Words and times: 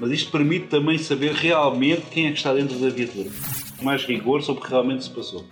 mas 0.00 0.10
isto 0.12 0.32
permite 0.32 0.68
também 0.68 0.96
saber 0.96 1.32
realmente 1.32 2.06
quem 2.06 2.26
é 2.26 2.30
que 2.30 2.38
está 2.38 2.54
dentro 2.54 2.78
da 2.78 2.88
viatura. 2.88 3.28
Mais 3.82 4.02
rigor 4.04 4.42
sobre 4.42 4.62
o 4.62 4.64
que 4.64 4.70
realmente 4.70 5.04
se 5.04 5.10
passou. 5.10 5.44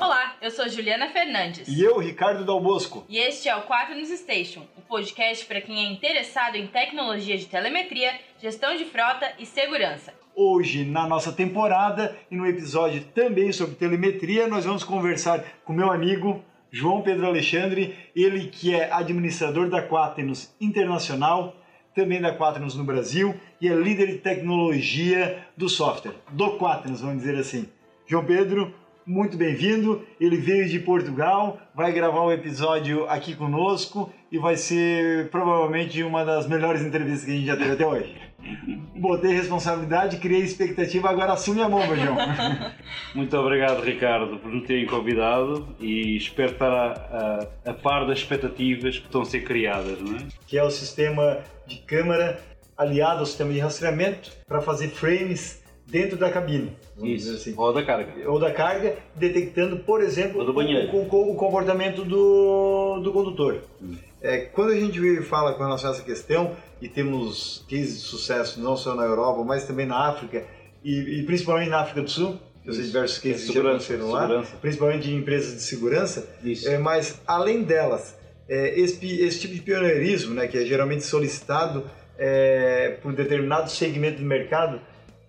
Olá, 0.00 0.36
eu 0.40 0.50
sou 0.50 0.66
Juliana 0.70 1.08
Fernandes. 1.10 1.68
E 1.68 1.82
eu, 1.82 1.98
Ricardo 1.98 2.46
Dal 2.46 2.60
Bosco. 2.62 3.04
E 3.10 3.18
este 3.18 3.48
é 3.48 3.54
o 3.56 3.62
4 3.62 3.94
News 3.94 4.08
Station, 4.08 4.62
o 4.74 4.80
podcast 4.80 5.44
para 5.44 5.60
quem 5.60 5.84
é 5.84 5.92
interessado 5.92 6.56
em 6.56 6.66
tecnologia 6.66 7.36
de 7.36 7.44
telemetria, 7.44 8.12
gestão 8.40 8.74
de 8.74 8.86
frota 8.86 9.30
e 9.38 9.44
segurança. 9.44 10.14
Hoje, 10.34 10.84
na 10.84 11.06
nossa 11.06 11.30
temporada 11.30 12.16
e 12.30 12.36
no 12.36 12.46
episódio 12.46 13.04
também 13.14 13.52
sobre 13.52 13.74
telemetria, 13.74 14.46
nós 14.46 14.64
vamos 14.64 14.82
conversar 14.82 15.44
com 15.64 15.74
meu 15.74 15.90
amigo 15.90 16.42
João 16.70 17.02
Pedro 17.02 17.26
Alexandre, 17.26 17.96
ele 18.14 18.48
que 18.48 18.74
é 18.74 18.92
administrador 18.92 19.68
da 19.68 19.82
Quaternos 19.82 20.54
Internacional, 20.60 21.56
também 21.94 22.20
da 22.20 22.36
Quaternos 22.36 22.74
no 22.76 22.84
Brasil 22.84 23.34
e 23.60 23.68
é 23.68 23.74
líder 23.74 24.06
de 24.08 24.18
tecnologia 24.18 25.44
do 25.56 25.68
software, 25.68 26.14
do 26.30 26.58
Quaternos, 26.58 27.00
vamos 27.00 27.18
dizer 27.18 27.36
assim. 27.36 27.68
João 28.06 28.24
Pedro, 28.24 28.72
muito 29.08 29.38
bem-vindo. 29.38 30.04
Ele 30.20 30.36
veio 30.36 30.68
de 30.68 30.78
Portugal, 30.78 31.58
vai 31.74 31.90
gravar 31.92 32.26
um 32.26 32.30
episódio 32.30 33.08
aqui 33.08 33.34
conosco 33.34 34.12
e 34.30 34.38
vai 34.38 34.54
ser 34.54 35.30
provavelmente 35.30 36.02
uma 36.02 36.24
das 36.24 36.46
melhores 36.46 36.82
entrevistas 36.82 37.24
que 37.24 37.30
a 37.30 37.34
gente 37.34 37.46
já 37.46 37.56
teve 37.56 37.72
até 37.72 37.86
hoje. 37.86 38.14
Botei 38.94 39.32
responsabilidade, 39.32 40.18
criei 40.18 40.42
expectativa, 40.42 41.08
agora 41.08 41.32
assume 41.32 41.62
a 41.62 41.68
mão, 41.68 41.80
João. 41.96 42.16
Muito 43.14 43.34
obrigado, 43.36 43.80
Ricardo, 43.82 44.38
por 44.38 44.52
me 44.52 44.60
terem 44.60 44.86
convidado 44.86 45.74
e 45.80 46.16
espero 46.16 46.52
estar 46.52 46.70
a, 46.70 47.48
a, 47.64 47.70
a, 47.70 47.74
par 47.74 48.06
das 48.06 48.18
expectativas 48.18 48.98
que 48.98 49.06
estão 49.06 49.22
a 49.22 49.24
ser 49.24 49.40
criadas, 49.42 50.00
não 50.02 50.16
é? 50.16 50.20
Que 50.46 50.58
é 50.58 50.62
o 50.62 50.70
sistema 50.70 51.38
de 51.66 51.78
câmara 51.78 52.38
aliado 52.76 53.20
ao 53.20 53.26
sistema 53.26 53.52
de 53.52 53.58
rastreamento 53.58 54.30
para 54.46 54.60
fazer 54.60 54.88
frames 54.88 55.62
dentro 55.90 56.16
da 56.16 56.30
cabine. 56.30 56.76
Isso, 57.02 57.32
assim. 57.32 57.54
ou 57.56 57.72
da 57.72 57.82
carga. 57.82 58.28
Ou 58.28 58.38
da 58.38 58.52
carga, 58.52 58.96
detectando, 59.16 59.78
por 59.78 60.02
exemplo, 60.02 60.42
o, 60.42 60.96
o, 60.96 61.32
o, 61.32 61.34
comportamento 61.34 62.04
do, 62.04 63.00
do 63.00 63.12
condutor. 63.12 63.62
Hum. 63.82 63.96
É, 64.20 64.38
quando 64.38 64.72
a 64.72 64.78
gente 64.78 65.22
fala 65.22 65.54
com 65.54 65.62
relação 65.62 65.90
a 65.90 65.94
essa 65.94 66.02
questão, 66.02 66.56
e 66.80 66.88
temos 66.88 67.64
cases 67.70 68.02
de 68.02 68.06
sucesso 68.06 68.60
não 68.60 68.76
só 68.76 68.94
na 68.94 69.04
Europa, 69.04 69.42
mas 69.44 69.64
também 69.64 69.86
na 69.86 70.08
África, 70.08 70.44
e, 70.84 71.20
e 71.20 71.22
principalmente 71.24 71.70
na 71.70 71.80
África 71.80 72.02
do 72.02 72.10
Sul, 72.10 72.38
que 72.64 72.72
sei 72.72 72.84
diversos 72.84 73.18
cases 73.18 73.44
é, 73.44 73.46
que 73.46 73.54
já 73.54 73.60
aconteceram 73.60 74.10
lá, 74.10 74.44
principalmente 74.60 75.08
de 75.08 75.14
empresas 75.14 75.54
de 75.54 75.62
segurança, 75.62 76.28
é, 76.66 76.78
mas 76.78 77.20
além 77.26 77.62
delas, 77.62 78.16
é, 78.48 78.78
esse, 78.78 79.20
esse, 79.20 79.40
tipo 79.40 79.54
de 79.54 79.60
pioneirismo, 79.60 80.34
né, 80.34 80.46
que 80.46 80.58
é 80.58 80.64
geralmente 80.64 81.04
solicitado 81.04 81.84
é, 82.18 82.98
por 83.02 83.12
determinado 83.12 83.70
segmento 83.70 84.18
de 84.18 84.24
mercado, 84.24 84.80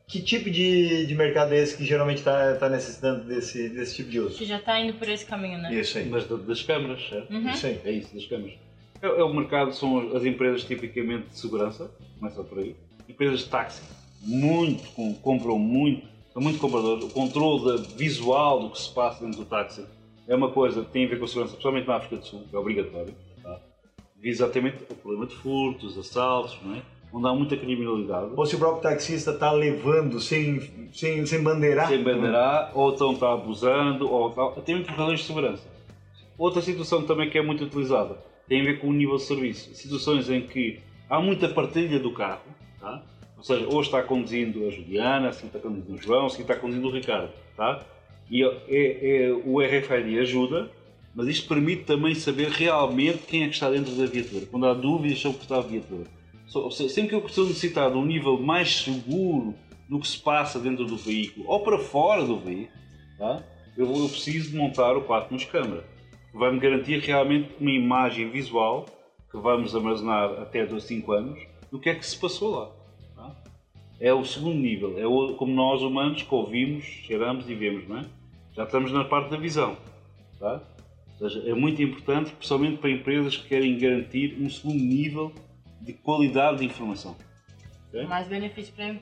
que 0.09 0.19
tipo 0.19 0.49
de, 0.49 1.05
de 1.05 1.13
mercado 1.13 1.53
é 1.53 1.59
esse 1.59 1.77
que 1.77 1.85
geralmente 1.85 2.17
está 2.17 2.55
tá 2.55 2.67
necessitando 2.67 3.25
desse, 3.25 3.69
desse 3.69 3.97
tipo 3.97 4.09
de 4.09 4.19
uso? 4.19 4.38
Que 4.39 4.45
já 4.45 4.57
está 4.57 4.79
indo 4.79 4.95
por 4.95 5.07
esse 5.07 5.23
caminho, 5.23 5.59
né? 5.59 5.71
Isso 5.71 5.99
aí. 5.99 6.09
Mas 6.09 6.25
das 6.27 6.63
câmaras, 6.63 7.07
certo? 7.07 7.31
Uhum. 7.31 7.49
Isso 7.52 7.67
aí. 7.67 7.79
É 7.85 7.91
isso, 7.91 8.15
das 8.15 8.25
câmaras. 8.25 8.55
É, 9.03 9.05
é, 9.05 9.23
o 9.23 9.31
mercado, 9.31 9.71
são 9.71 10.17
as 10.17 10.25
empresas 10.25 10.63
tipicamente 10.63 11.27
de 11.27 11.37
segurança, 11.37 11.91
começa 12.19 12.43
por 12.43 12.57
aí. 12.57 12.75
Empresas 13.07 13.41
de 13.41 13.49
táxi, 13.49 13.83
muito, 14.23 14.89
com, 14.93 15.13
compram 15.13 15.59
muito, 15.59 16.07
são 16.33 16.41
muito 16.41 16.57
compradores. 16.57 17.03
O 17.05 17.09
controle 17.09 17.85
visual 17.95 18.63
do 18.63 18.71
que 18.71 18.81
se 18.81 18.91
passa 18.91 19.23
dentro 19.23 19.41
do 19.41 19.45
táxi 19.45 19.85
é 20.27 20.35
uma 20.35 20.49
coisa 20.49 20.83
que 20.83 20.89
tem 20.89 21.05
a 21.05 21.09
ver 21.09 21.19
com 21.19 21.25
a 21.25 21.27
segurança, 21.27 21.52
principalmente 21.52 21.87
na 21.87 21.95
África 21.95 22.17
do 22.17 22.25
Sul, 22.25 22.43
que 22.49 22.55
é 22.55 22.59
obrigatório. 22.59 23.13
Tá? 23.43 23.59
Exatamente 24.23 24.77
o 24.89 24.95
problema 24.95 25.27
de 25.27 25.35
furtos, 25.35 25.95
assaltos, 25.99 26.57
não 26.63 26.75
é? 26.75 26.81
Onde 27.11 27.27
há 27.27 27.33
muita 27.33 27.57
criminalidade. 27.57 28.31
Ou 28.35 28.45
se 28.45 28.55
o 28.55 28.59
próprio 28.59 28.81
taxista 28.83 29.31
está 29.31 29.52
levando 29.52 30.19
sem, 30.19 30.89
sem, 30.93 31.25
sem 31.25 31.41
bandeirar. 31.41 31.88
Sem 31.88 32.03
bandeirar, 32.03 32.71
ou 32.73 32.93
então 32.93 33.14
está 33.14 33.33
abusando, 33.33 34.09
ou 34.09 34.27
até 34.55 34.73
mesmo 34.73 34.87
por 34.87 34.95
razões 34.95 35.19
de 35.19 35.25
segurança. 35.25 35.67
Outra 36.37 36.61
situação 36.61 37.03
também 37.03 37.30
que 37.30 37.37
é 37.37 37.42
muito 37.42 37.64
utilizada 37.64 38.17
tem 38.48 38.61
a 38.61 38.64
ver 38.64 38.80
com 38.80 38.87
o 38.87 38.93
nível 38.93 39.17
de 39.17 39.23
serviço. 39.23 39.73
Situações 39.73 40.30
em 40.30 40.42
que 40.42 40.80
há 41.09 41.19
muita 41.19 41.49
partilha 41.49 41.99
do 41.99 42.11
carro, 42.14 42.42
tá? 42.80 43.03
ou 43.37 43.43
seja, 43.43 43.67
ou 43.67 43.81
está 43.81 44.02
conduzindo 44.02 44.65
a 44.67 44.71
Juliana, 44.71 45.31
se 45.31 45.45
está 45.45 45.59
conduzindo 45.59 45.93
o 45.93 46.02
João, 46.02 46.30
se 46.30 46.42
está 46.42 46.55
conduzindo 46.55 46.87
o 46.87 46.92
Ricardo. 46.92 47.31
Tá? 47.58 47.83
E 48.30 48.43
é, 48.43 49.27
é, 49.27 49.31
o 49.45 49.59
RFID 49.59 50.19
ajuda, 50.19 50.71
mas 51.14 51.27
isto 51.27 51.48
permite 51.48 51.83
também 51.83 52.15
saber 52.15 52.49
realmente 52.49 53.19
quem 53.27 53.43
é 53.43 53.48
que 53.48 53.53
está 53.53 53.69
dentro 53.69 53.92
da 53.93 54.05
viatura, 54.05 54.45
quando 54.45 54.67
há 54.67 54.73
dúvidas 54.73 55.19
sobre 55.19 55.37
o 55.37 55.39
que 55.39 55.45
está 55.45 55.58
a 55.58 55.61
viatura 55.61 56.18
sempre 56.71 57.10
que 57.10 57.15
eu 57.15 57.21
preciso 57.21 57.48
necessitar 57.48 57.92
de 57.92 57.98
um 57.98 58.05
nível 58.05 58.39
mais 58.39 58.83
seguro 58.83 59.54
do 59.87 59.99
que 59.99 60.08
se 60.08 60.17
passa 60.17 60.60
dentro 60.60 60.86
do 60.86 60.98
veículo 60.98 61.45
ou 61.48 61.61
para 61.61 61.77
fora 61.80 62.26
do 62.26 62.37
veículo, 62.37 62.80
tá? 63.17 63.43
eu, 63.77 63.86
eu 63.86 64.10
preciso 64.10 64.52
de 64.52 64.58
montar 64.58 64.95
o 64.98 65.02
4 65.02 65.33
nos 65.33 65.45
câmara. 65.45 65.86
Vai-me 66.33 66.60
garantir 66.60 66.99
realmente 66.99 67.49
uma 67.60 67.71
imagem 67.71 68.30
visual 68.30 68.86
que 69.32 69.37
vamos 69.37 69.76
armazenar 69.76 70.42
até 70.42 70.65
2 70.65 70.83
5 70.83 71.11
anos 71.11 71.39
do 71.71 71.80
que 71.80 71.89
é 71.89 71.95
que 71.95 72.05
se 72.05 72.17
passou 72.17 72.52
lá. 72.52 72.71
Tá? 73.16 73.36
É 73.99 74.14
o 74.14 74.26
segundo 74.26 74.58
nível, 74.58 74.99
é 74.99 75.05
o, 75.05 75.36
como 75.36 75.54
nós 75.54 75.81
humanos 75.81 76.23
que 76.23 76.33
ouvimos, 76.33 76.83
cheiramos 76.83 77.49
e 77.49 77.55
vemos, 77.55 77.87
não 77.87 77.99
é? 77.99 78.05
Já 78.54 78.64
estamos 78.64 78.92
na 78.92 79.05
parte 79.05 79.30
da 79.30 79.37
visão. 79.37 79.77
Tá? 80.39 80.61
Ou 81.20 81.30
seja, 81.30 81.49
é 81.49 81.54
muito 81.54 81.81
importante, 81.81 82.31
principalmente 82.31 82.77
para 82.77 82.89
empresas 82.89 83.37
que 83.37 83.48
querem 83.48 83.77
garantir 83.77 84.37
um 84.39 84.49
segundo 84.49 84.83
nível 84.83 85.31
de 85.82 85.94
qualidade 85.94 86.60
de 86.60 86.66
informação. 86.66 87.16
Okay? 87.90 88.06
Mais 88.06 88.28
benefício 88.28 88.73
para, 88.76 88.95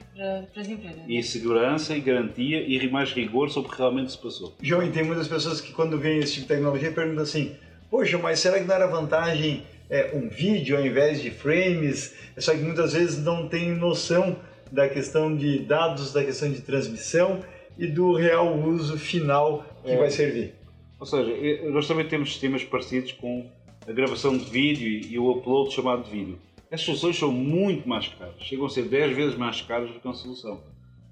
para, 0.53 0.61
as 0.61 0.67
empresas. 0.69 1.01
E 1.07 1.21
segurança 1.21 1.95
e 1.95 1.99
garantia 1.99 2.61
e 2.61 2.89
mais 2.89 3.11
rigor 3.11 3.49
sobre 3.49 3.69
o 3.69 3.71
que 3.71 3.77
realmente 3.77 4.11
se 4.11 4.17
passou. 4.17 4.55
João, 4.61 4.83
e 4.83 4.91
tem 4.91 5.03
muitas 5.03 5.27
pessoas 5.27 5.59
que 5.59 5.73
quando 5.73 5.99
veem 5.99 6.19
esse 6.19 6.33
tipo 6.33 6.47
de 6.47 6.53
tecnologia 6.53 6.91
perguntam 6.91 7.23
assim, 7.23 7.55
poxa, 7.89 8.17
mas 8.17 8.39
será 8.39 8.59
que 8.59 8.65
não 8.65 8.75
era 8.75 8.87
vantagem 8.87 9.63
é, 9.89 10.15
um 10.15 10.29
vídeo 10.29 10.77
ao 10.77 10.85
invés 10.85 11.21
de 11.21 11.29
frames? 11.31 12.15
Só 12.37 12.53
que 12.53 12.59
muitas 12.59 12.93
vezes 12.93 13.21
não 13.23 13.49
tem 13.49 13.71
noção 13.71 14.37
da 14.71 14.87
questão 14.87 15.35
de 15.35 15.59
dados, 15.59 16.13
da 16.13 16.23
questão 16.23 16.49
de 16.49 16.61
transmissão 16.61 17.41
e 17.77 17.87
do 17.87 18.13
real 18.13 18.57
uso 18.57 18.97
final 18.97 19.65
que 19.83 19.91
é. 19.91 19.97
vai 19.97 20.09
servir. 20.09 20.55
Ou 20.99 21.05
seja, 21.05 21.31
nós 21.69 21.87
também 21.87 22.07
temos 22.07 22.29
sistemas 22.29 22.63
parecidos 22.63 23.11
com 23.11 23.49
a 23.87 23.91
gravação 23.91 24.37
de 24.37 24.45
vídeo 24.45 24.87
e 24.87 25.19
o 25.19 25.29
upload 25.29 25.73
chamado 25.73 26.03
de 26.03 26.11
vídeo. 26.11 26.39
As 26.71 26.81
soluções 26.81 27.17
são 27.17 27.31
muito 27.31 27.87
mais 27.87 28.07
caras, 28.07 28.35
chegam 28.41 28.65
a 28.65 28.69
ser 28.69 28.83
10 28.83 29.15
vezes 29.15 29.37
mais 29.37 29.61
caras 29.61 29.89
do 29.89 29.99
que 29.99 30.07
uma 30.07 30.13
solução. 30.13 30.61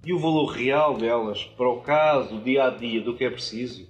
E 0.05 0.13
o 0.13 0.19
valor 0.19 0.47
real 0.47 0.97
delas, 0.97 1.43
para 1.43 1.69
o 1.69 1.81
caso, 1.81 2.39
dia 2.39 2.65
a 2.65 2.69
dia, 2.69 3.01
do 3.01 3.15
que 3.15 3.23
é 3.23 3.29
preciso, 3.29 3.87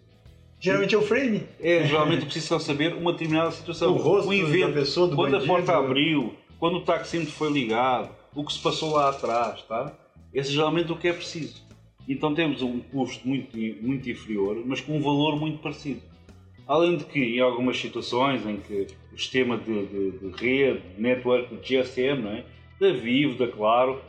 Geralmente 0.59 0.95
é 0.95 0.97
o 0.97 1.01
frame. 1.01 1.43
É, 1.59 1.85
geralmente 1.85 2.23
é 2.23 2.25
preciso 2.25 2.59
saber 2.59 2.93
uma 2.93 3.11
determinada 3.11 3.51
situação. 3.51 3.93
O 3.93 3.97
rosto 3.97 4.29
um 4.29 4.33
evento, 4.33 4.67
da 4.67 4.73
pessoa, 4.73 5.07
do 5.07 5.15
quando 5.15 5.33
bandido, 5.33 5.51
a 5.51 5.55
porta 5.55 5.77
abriu, 5.77 6.33
quando 6.57 6.77
o 6.77 6.81
taxímetro 6.81 7.33
foi 7.33 7.51
ligado, 7.51 8.09
o 8.33 8.43
que 8.43 8.53
se 8.53 8.59
passou 8.59 8.93
lá 8.93 9.09
atrás, 9.09 9.61
tá? 9.63 9.93
Esse 10.33 10.49
é 10.49 10.53
geralmente 10.53 10.91
o 10.91 10.97
que 10.97 11.07
é 11.07 11.13
preciso. 11.13 11.63
Então 12.07 12.33
temos 12.33 12.61
um 12.61 12.79
custo 12.79 13.27
muito, 13.27 13.57
muito 13.81 14.09
inferior, 14.09 14.61
mas 14.65 14.81
com 14.81 14.97
um 14.97 15.01
valor 15.01 15.39
muito 15.39 15.59
parecido. 15.59 16.01
Além 16.67 16.97
de 16.97 17.03
que, 17.03 17.19
em 17.19 17.39
algumas 17.39 17.77
situações 17.77 18.45
em 18.45 18.57
que 18.57 18.87
o 19.13 19.17
sistema 19.17 19.57
de, 19.57 19.85
de, 19.85 20.11
de 20.11 20.29
rede, 20.35 20.81
network, 20.97 21.55
de 21.55 21.61
GSM, 21.61 22.21
não 22.21 22.31
é? 22.31 22.43
da 22.79 22.91
Vivo, 22.91 23.37
da 23.37 23.47
Claro, 23.47 24.01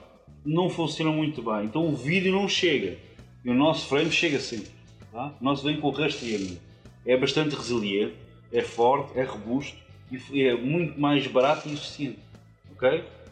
não 0.45 0.71
funciona 0.71 1.11
muito 1.11 1.43
bem. 1.43 1.65
Então 1.65 1.87
o 1.87 1.95
vídeo 1.95 2.33
não 2.33 2.49
chega. 2.49 2.97
E 3.45 3.51
o 3.51 3.55
nosso 3.55 3.87
frame 3.87 4.11
chega 4.11 4.39
sempre. 4.39 4.71
Tá? 5.13 5.33
O 5.41 5.45
nosso 5.45 5.65
vem 5.65 5.79
com 5.81 5.91
rastreamento. 5.91 6.61
É 7.05 7.17
bastante 7.17 7.55
resiliente, 7.55 8.15
é 8.53 8.63
forte, 8.63 9.19
é 9.19 9.23
robusto 9.23 9.77
e 10.33 10.43
é 10.43 10.57
muito 10.57 11.01
mais 11.01 11.27
barato 11.27 11.69
e 11.69 11.75
eficiente. 11.75 12.19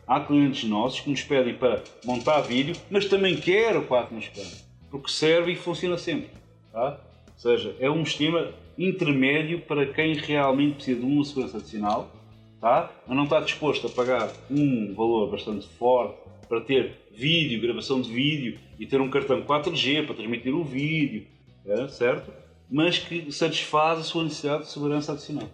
Há 0.07 0.21
clientes 0.21 0.69
nossos 0.69 1.01
que 1.01 1.11
nos 1.11 1.23
pedem 1.23 1.55
para 1.55 1.83
montar 2.05 2.41
vídeo, 2.43 2.77
mas 2.91 3.07
também 3.07 3.37
querem 3.37 3.81
o 3.81 3.85
4 3.85 4.15
no 4.15 4.21
spam, 4.21 4.45
porque 4.91 5.09
serve 5.11 5.53
e 5.53 5.57
funciona 5.57 5.97
sempre. 5.97 6.29
Tá? 6.71 7.01
Ou 7.27 7.39
seja, 7.39 7.75
é 7.81 7.91
um 7.91 8.05
sistema 8.05 8.53
intermédio 8.79 9.61
para 9.61 9.87
quem 9.87 10.15
realmente 10.15 10.75
precisa 10.77 11.01
de 11.01 11.07
uma 11.07 11.25
segurança 11.25 11.59
adicional, 11.59 12.11
tá? 12.61 12.91
mas 13.07 13.17
não 13.17 13.25
está 13.25 13.41
disposto 13.41 13.87
a 13.87 13.91
pagar 13.91 14.33
um 14.51 14.95
valor 14.95 15.31
bastante 15.31 15.67
forte 15.69 16.17
para 16.49 16.61
ter 16.61 17.09
vídeo, 17.13 17.61
gravação 17.61 18.01
de 18.01 18.13
vídeo 18.13 18.59
e 18.79 18.87
ter 18.87 19.01
um 19.01 19.11
cartão 19.11 19.43
4G 19.43 20.07
para 20.07 20.15
transmitir 20.15 20.55
o 20.55 20.65
vídeo, 20.65 21.27
é, 21.67 21.89
certo? 21.89 22.31
Mas 22.71 22.99
que 22.99 23.31
satisfaz 23.31 24.01
a 24.01 24.03
sua 24.03 24.25
necessidade 24.25 24.65
de 24.65 24.71
segurança 24.71 25.13
adicional. 25.13 25.49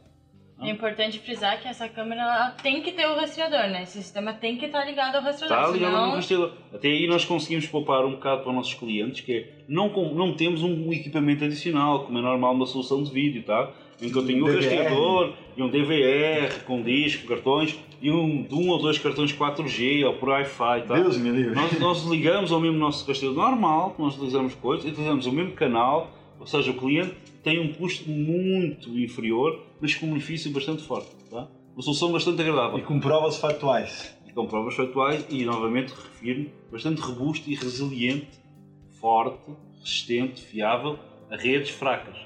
É 0.60 0.70
importante 0.70 1.18
frisar 1.18 1.60
que 1.60 1.66
essa 1.66 1.88
câmera 1.88 2.54
tem 2.62 2.82
que 2.82 2.92
ter 2.92 3.06
o 3.06 3.14
rastreador, 3.14 3.70
né? 3.70 3.82
Esse 3.82 4.02
sistema 4.02 4.34
tem 4.34 4.56
que 4.56 4.66
estar 4.66 4.84
ligado 4.84 5.16
ao 5.16 5.22
rastreador. 5.22 5.58
Está 5.58 5.70
ligado 5.72 5.90
senão... 5.90 6.04
ao 6.04 6.14
rastreador. 6.16 6.52
Até 6.74 6.88
aí 6.88 7.06
nós 7.06 7.24
conseguimos 7.24 7.66
poupar 7.66 8.04
um 8.04 8.12
bocado 8.12 8.42
para 8.42 8.50
os 8.50 8.56
nossos 8.56 8.74
clientes, 8.74 9.22
que 9.22 9.32
é 9.32 9.48
não, 9.66 9.88
não 10.12 10.34
temos 10.34 10.62
um 10.62 10.92
equipamento 10.92 11.44
adicional, 11.44 12.04
como 12.04 12.18
é 12.18 12.20
normal 12.20 12.52
numa 12.52 12.66
solução 12.66 13.02
de 13.02 13.10
vídeo, 13.10 13.42
tá? 13.42 13.70
Em 14.02 14.10
que 14.10 14.16
eu 14.16 14.26
tenho 14.26 14.44
um 14.44 14.54
rastreador 14.54 15.34
e 15.56 15.62
um 15.62 15.68
DVR 15.68 16.64
com 16.64 16.82
disco, 16.82 17.26
cartões. 17.26 17.78
e 18.00 18.10
um, 18.10 18.42
de 18.42 18.54
um 18.54 18.68
ou 18.70 18.78
dois 18.78 18.98
cartões 18.98 19.32
4G 19.32 20.06
ou 20.06 20.14
por 20.14 20.30
Wi-Fi. 20.30 20.82
Tá? 20.82 20.94
Deus 20.94 21.18
me 21.18 21.30
livre. 21.30 21.54
Nós, 21.54 21.78
nós 21.78 22.04
ligamos 22.04 22.50
ao 22.50 22.60
mesmo 22.60 22.78
nosso 22.78 23.06
rastreador 23.06 23.50
normal, 23.50 23.94
nós 23.98 24.14
utilizamos 24.14 24.54
coisas, 24.54 24.90
utilizamos 24.90 25.26
o 25.26 25.32
mesmo 25.32 25.52
canal, 25.52 26.10
ou 26.40 26.46
seja, 26.46 26.70
o 26.70 26.74
cliente 26.74 27.14
tem 27.44 27.60
um 27.60 27.74
custo 27.74 28.08
muito 28.10 28.98
inferior, 28.98 29.62
mas 29.78 29.94
com 29.94 30.06
um 30.06 30.08
benefício 30.10 30.50
bastante 30.50 30.82
forte. 30.82 31.10
Tá? 31.30 31.46
Uma 31.74 31.82
solução 31.82 32.10
bastante 32.10 32.40
agradável. 32.40 32.78
E 32.78 32.82
com 32.82 32.98
provas 32.98 33.36
factuais. 33.36 34.16
E 34.26 34.32
com 34.32 34.46
provas 34.46 34.74
factuais 34.74 35.26
e, 35.28 35.44
novamente, 35.44 35.92
refiro 35.92 36.50
bastante 36.72 37.02
robusto 37.02 37.50
e 37.50 37.54
resiliente, 37.54 38.40
forte, 38.98 39.38
resistente, 39.80 40.42
fiável 40.42 40.98
a 41.30 41.36
redes 41.36 41.70
fracas, 41.70 42.16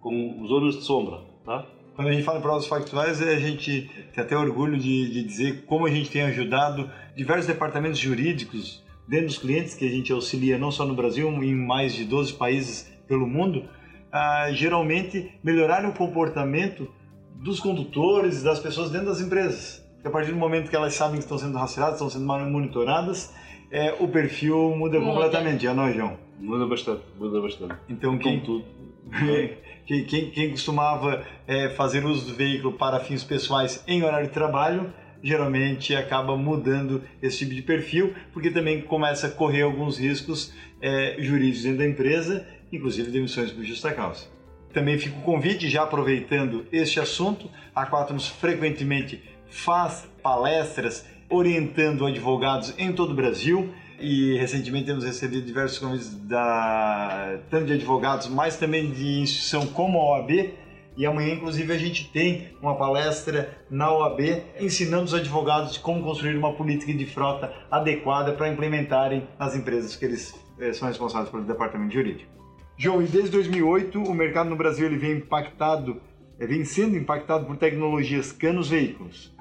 com 0.00 0.46
zonas 0.46 0.76
de 0.76 0.82
sombra. 0.82 1.20
Tá? 1.44 1.66
Quando 1.96 2.08
a 2.08 2.12
gente 2.12 2.24
fala 2.24 2.38
em 2.40 2.42
provas 2.42 2.66
factuais, 2.66 3.22
a 3.22 3.38
gente 3.38 3.90
tem 4.14 4.22
até 4.22 4.36
orgulho 4.36 4.78
de, 4.78 5.10
de 5.10 5.22
dizer 5.22 5.64
como 5.64 5.86
a 5.86 5.90
gente 5.90 6.10
tem 6.10 6.22
ajudado 6.22 6.90
diversos 7.16 7.46
departamentos 7.46 7.98
jurídicos 7.98 8.82
dentro 9.08 9.26
dos 9.26 9.38
clientes 9.38 9.74
que 9.74 9.86
a 9.86 9.90
gente 9.90 10.12
auxilia 10.12 10.58
não 10.58 10.70
só 10.70 10.84
no 10.84 10.94
Brasil, 10.94 11.28
em 11.42 11.54
mais 11.54 11.94
de 11.94 12.04
12 12.04 12.34
países 12.34 12.91
pelo 13.12 13.26
mundo, 13.26 13.64
a 14.10 14.50
geralmente 14.52 15.30
melhorar 15.44 15.84
o 15.84 15.92
comportamento 15.92 16.88
dos 17.34 17.60
condutores 17.60 18.40
e 18.40 18.44
das 18.44 18.58
pessoas 18.58 18.90
dentro 18.90 19.08
das 19.08 19.20
empresas. 19.20 19.86
Porque 19.96 20.08
a 20.08 20.10
partir 20.10 20.32
do 20.32 20.38
momento 20.38 20.70
que 20.70 20.76
elas 20.76 20.94
sabem 20.94 21.16
que 21.16 21.24
estão 21.24 21.36
sendo 21.36 21.58
rastreadas, 21.58 21.96
estão 21.96 22.08
sendo 22.08 22.24
monitoradas, 22.24 23.34
é, 23.70 23.94
o 24.00 24.08
perfil 24.08 24.74
muda, 24.74 24.98
muda. 24.98 25.12
completamente, 25.12 25.64
já 25.64 25.74
não, 25.74 25.86
é, 25.86 25.92
João? 25.92 26.16
Muda 26.40 26.66
bastante, 26.66 27.02
muda 27.18 27.38
bastante. 27.38 27.74
Então, 27.86 28.16
quem, 28.16 28.40
tudo. 28.40 28.64
quem, 29.86 30.04
quem, 30.04 30.30
quem, 30.30 30.50
costumava 30.50 31.22
é, 31.46 31.68
fazer 31.68 32.04
uso 32.06 32.30
do 32.30 32.34
veículo 32.34 32.72
para 32.72 32.98
fins 33.00 33.22
pessoais 33.22 33.84
em 33.86 34.02
horário 34.02 34.28
de 34.28 34.32
trabalho, 34.32 34.90
geralmente 35.22 35.94
acaba 35.94 36.34
mudando 36.34 37.02
esse 37.22 37.40
tipo 37.40 37.54
de 37.54 37.62
perfil, 37.62 38.14
porque 38.32 38.50
também 38.50 38.80
começa 38.80 39.26
a 39.26 39.30
correr 39.30 39.62
alguns 39.62 39.98
riscos 39.98 40.52
é, 40.80 41.16
jurídicos 41.18 41.62
dentro 41.62 41.78
da 41.78 41.86
empresa, 41.86 42.46
inclusive 42.72 43.10
demissões 43.10 43.52
por 43.52 43.62
justa 43.62 43.92
causa. 43.92 44.24
Também 44.72 44.98
fica 44.98 45.18
o 45.18 45.22
convite, 45.22 45.68
já 45.68 45.82
aproveitando 45.82 46.66
este 46.72 46.98
assunto, 46.98 47.50
a 47.74 47.86
Quaternos 47.86 48.28
frequentemente 48.28 49.22
faz 49.46 50.08
palestras 50.22 51.04
orientando 51.28 52.06
advogados 52.06 52.74
em 52.78 52.92
todo 52.92 53.12
o 53.12 53.14
Brasil 53.14 53.72
e 54.00 54.36
recentemente 54.36 54.86
temos 54.86 55.04
recebido 55.04 55.46
diversos 55.46 55.78
convites 55.78 56.14
da, 56.26 57.38
tanto 57.48 57.66
de 57.66 57.74
advogados, 57.74 58.26
mas 58.28 58.56
também 58.56 58.90
de 58.90 59.20
instituição 59.20 59.66
como 59.66 59.98
a 59.98 60.18
OAB. 60.18 60.50
E 60.94 61.06
amanhã, 61.06 61.34
inclusive, 61.34 61.72
a 61.72 61.78
gente 61.78 62.10
tem 62.10 62.48
uma 62.60 62.76
palestra 62.76 63.56
na 63.70 63.90
OAB 63.90 64.20
ensinando 64.60 65.04
os 65.04 65.14
advogados 65.14 65.78
como 65.78 66.02
construir 66.02 66.36
uma 66.36 66.52
política 66.52 66.92
de 66.92 67.06
frota 67.06 67.50
adequada 67.70 68.32
para 68.32 68.48
implementarem 68.48 69.26
nas 69.38 69.54
empresas 69.56 69.96
que 69.96 70.04
eles 70.04 70.34
eh, 70.58 70.72
são 70.74 70.88
responsáveis 70.88 71.30
pelo 71.30 71.44
departamento 71.44 71.94
jurídico. 71.94 72.41
João, 72.76 73.02
e 73.02 73.06
desde 73.06 73.30
2008 73.30 74.02
o 74.02 74.14
mercado 74.14 74.50
no 74.50 74.56
Brasil 74.56 74.86
ele 74.86 74.96
vem 74.96 75.12
impactado, 75.12 76.00
eh, 76.38 76.46
vem 76.46 76.64
sendo 76.64 76.96
impactado 76.96 77.46
por 77.46 77.56
tecnologias 77.56 78.32
que 78.32 78.50
nos 78.50 78.68
veículos. 78.68 79.32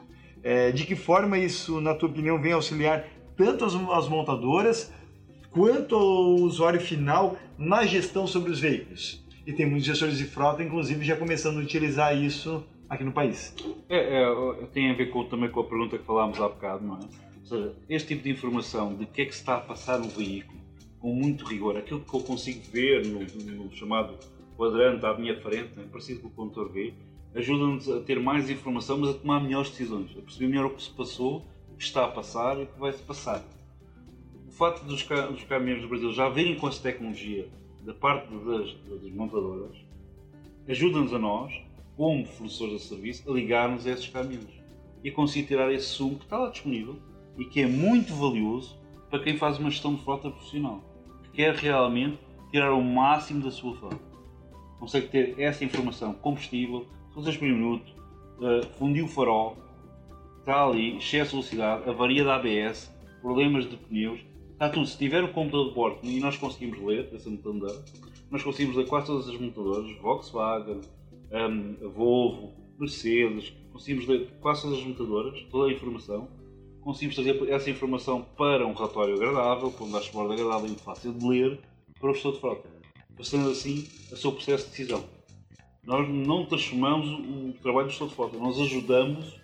É, 0.44 0.72
de 0.72 0.86
que 0.86 0.96
forma 0.96 1.38
isso, 1.38 1.80
na 1.80 1.94
tua 1.94 2.10
opinião, 2.10 2.42
vem 2.42 2.52
auxiliar 2.52 3.06
tanto 3.38 3.64
as, 3.64 3.76
as 3.76 4.08
montadoras 4.08 4.92
quanto 5.52 5.96
o 5.96 6.44
usuário 6.44 6.80
final 6.80 7.38
na 7.58 7.86
gestão 7.86 8.26
sobre 8.26 8.52
os 8.52 8.60
veículos. 8.60 9.24
E 9.46 9.54
tem 9.54 9.66
muitos 9.66 9.86
gestores 9.86 10.18
de 10.18 10.26
frota, 10.26 10.64
inclusive, 10.64 11.04
já 11.04 11.16
começando 11.16 11.58
a 11.58 11.62
utilizar 11.62 12.16
isso 12.16 12.64
aqui 12.90 13.04
no 13.04 13.12
país. 13.12 13.54
É, 13.90 14.24
é, 14.24 14.66
tem 14.74 14.92
a 14.92 14.94
ver 14.94 15.08
com, 15.08 15.24
também 15.26 15.50
com 15.50 15.62
a 15.62 15.64
pergunta 15.64 15.98
que 15.98 16.06
falámos 16.06 16.40
há 16.40 16.48
bocado, 16.48 16.86
não 16.86 16.96
é? 16.96 17.00
Ou 17.00 17.46
seja, 17.46 17.74
este 17.90 18.10
tipo 18.10 18.24
de 18.24 18.32
informação 18.32 18.94
de 18.94 19.06
que 19.06 19.22
é 19.22 19.26
que 19.26 19.34
se 19.34 19.40
está 19.40 19.56
a 19.56 19.62
passar 19.62 20.00
no 20.00 20.08
veículo, 20.08 20.61
com 21.02 21.14
muito 21.14 21.44
rigor, 21.46 21.76
aquilo 21.76 22.02
que 22.02 22.14
eu 22.14 22.22
consigo 22.22 22.62
ver 22.72 23.06
no, 23.06 23.20
no 23.66 23.72
chamado 23.72 24.16
quadrante 24.56 25.06
à 25.06 25.18
minha 25.18 25.40
frente, 25.42 25.76
né, 25.76 25.86
parecido 25.92 26.22
com 26.22 26.28
o 26.28 26.32
condutor 26.32 26.72
vê, 26.72 26.94
ajuda-nos 27.34 27.90
a 27.90 28.00
ter 28.02 28.20
mais 28.20 28.50
informação, 28.50 29.00
mas 29.00 29.10
a 29.10 29.14
tomar 29.14 29.42
melhores 29.42 29.72
decisões, 29.72 30.12
a 30.18 30.22
perceber 30.22 30.48
melhor 30.48 30.68
o 30.68 30.76
que 30.76 30.84
se 30.84 30.92
passou 30.92 31.46
que 31.78 31.84
está 31.84 32.06
a 32.06 32.10
passar 32.10 32.60
e 32.60 32.64
o 32.64 32.68
que 32.68 32.80
vai 32.80 32.94
se 32.94 33.02
passar. 33.02 33.44
O 34.48 34.52
facto 34.52 34.84
dos, 34.86 35.04
dos 35.04 35.44
caminhões 35.46 35.82
do 35.82 35.88
Brasil 35.88 36.12
já 36.12 36.30
virem 36.30 36.56
com 36.56 36.68
essa 36.68 36.82
tecnologia 36.84 37.50
da 37.84 37.94
parte 37.94 38.28
das, 38.28 39.02
das 39.02 39.12
montadoras 39.12 39.76
ajuda-nos 40.68 41.14
a 41.14 41.20
nós, 41.20 41.52
como 41.98 42.26
fornecedores 42.26 42.82
de 42.82 42.88
serviço, 42.88 43.30
a 43.30 43.34
ligarmos 43.34 43.88
a 43.88 43.92
esses 43.92 44.08
caminhões 44.08 44.62
e 45.04 45.10
a 45.10 45.14
conseguir 45.14 45.48
tirar 45.48 45.72
esse 45.74 45.88
sumo 45.88 46.18
que 46.18 46.26
está 46.26 46.38
lá 46.38 46.50
disponível 46.50 46.98
e 47.38 47.46
que 47.46 47.62
é 47.62 47.68
muito 47.68 48.14
valioso 48.14 48.78
para 49.10 49.24
quem 49.24 49.38
faz 49.38 49.58
uma 49.58 49.70
gestão 49.70 49.96
de 49.96 50.04
frota 50.04 50.30
profissional, 50.30 50.84
quer 51.34 51.56
realmente 51.56 52.20
tirar 52.52 52.74
o 52.74 52.84
máximo 52.84 53.44
da 53.44 53.52
sua 53.52 53.76
frota. 53.76 54.00
Consegue 54.80 55.08
ter 55.08 55.40
essa 55.40 55.64
informação, 55.64 56.14
combustível, 56.14 56.86
funções 57.14 57.38
por 57.38 57.48
minuto, 57.48 57.94
uh, 58.40 58.66
fundiu 58.78 59.06
o 59.06 59.08
farol, 59.08 59.58
está 60.40 60.66
ali, 60.66 60.98
excesso 60.98 61.32
de 61.32 61.36
velocidade, 61.38 61.90
avaria 61.90 62.24
da 62.24 62.36
ABS, 62.36 62.92
problemas 63.22 63.70
de 63.70 63.78
pneus, 63.78 64.20
está 64.54 64.70
tudo. 64.70 64.86
Se 64.88 64.98
tiver 64.98 65.24
um 65.24 65.32
computador 65.32 65.70
de 65.70 65.76
bordo 65.76 66.00
e 66.04 66.20
nós 66.20 66.38
conseguimos 66.38 66.80
ler 66.82 67.10
essa 67.14 67.30
montadoras, 67.30 67.84
nós 68.30 68.44
conseguimos 68.44 68.78
ler 68.78 68.88
quase 68.88 69.08
todas 69.08 69.28
as 69.28 69.38
montadoras, 69.38 69.92
Volkswagen, 69.98 70.82
um, 71.32 71.90
Volvo, 71.90 72.54
Mercedes, 72.80 73.54
conseguimos 73.72 74.08
ler 74.08 74.30
quase 74.42 74.64
todas 74.64 74.80
as 74.80 74.86
montadoras, 74.86 75.42
toda 75.52 75.70
a 75.70 75.74
informação, 75.74 76.28
conseguimos 76.82 77.16
trazer 77.16 77.50
essa 77.50 77.70
informação 77.70 78.24
para 78.38 78.66
um 78.66 78.74
relatório 78.74 79.16
agradável, 79.16 79.72
para 79.72 79.86
um 79.86 79.92
dashboard 79.92 80.34
agradável 80.34 80.72
e 80.72 80.80
fácil 80.80 81.14
de 81.14 81.28
ler 81.28 81.60
para 82.00 82.10
o 82.10 82.14
gestor 82.14 82.34
de 82.34 82.40
frota, 82.40 82.70
facilitando 83.16 83.52
assim 83.52 83.88
o 84.12 84.18
seu 84.18 84.32
processo 84.32 84.66
de 84.66 84.72
decisão. 84.72 85.04
Nós 85.84 86.08
não 86.10 86.46
transformamos 86.46 87.08
o 87.10 87.54
trabalho 87.62 87.88
do 87.88 87.92
gestor 87.92 88.10
de 88.10 88.16
frota, 88.16 88.38
nós 88.38 88.60
ajudamos 88.60 89.40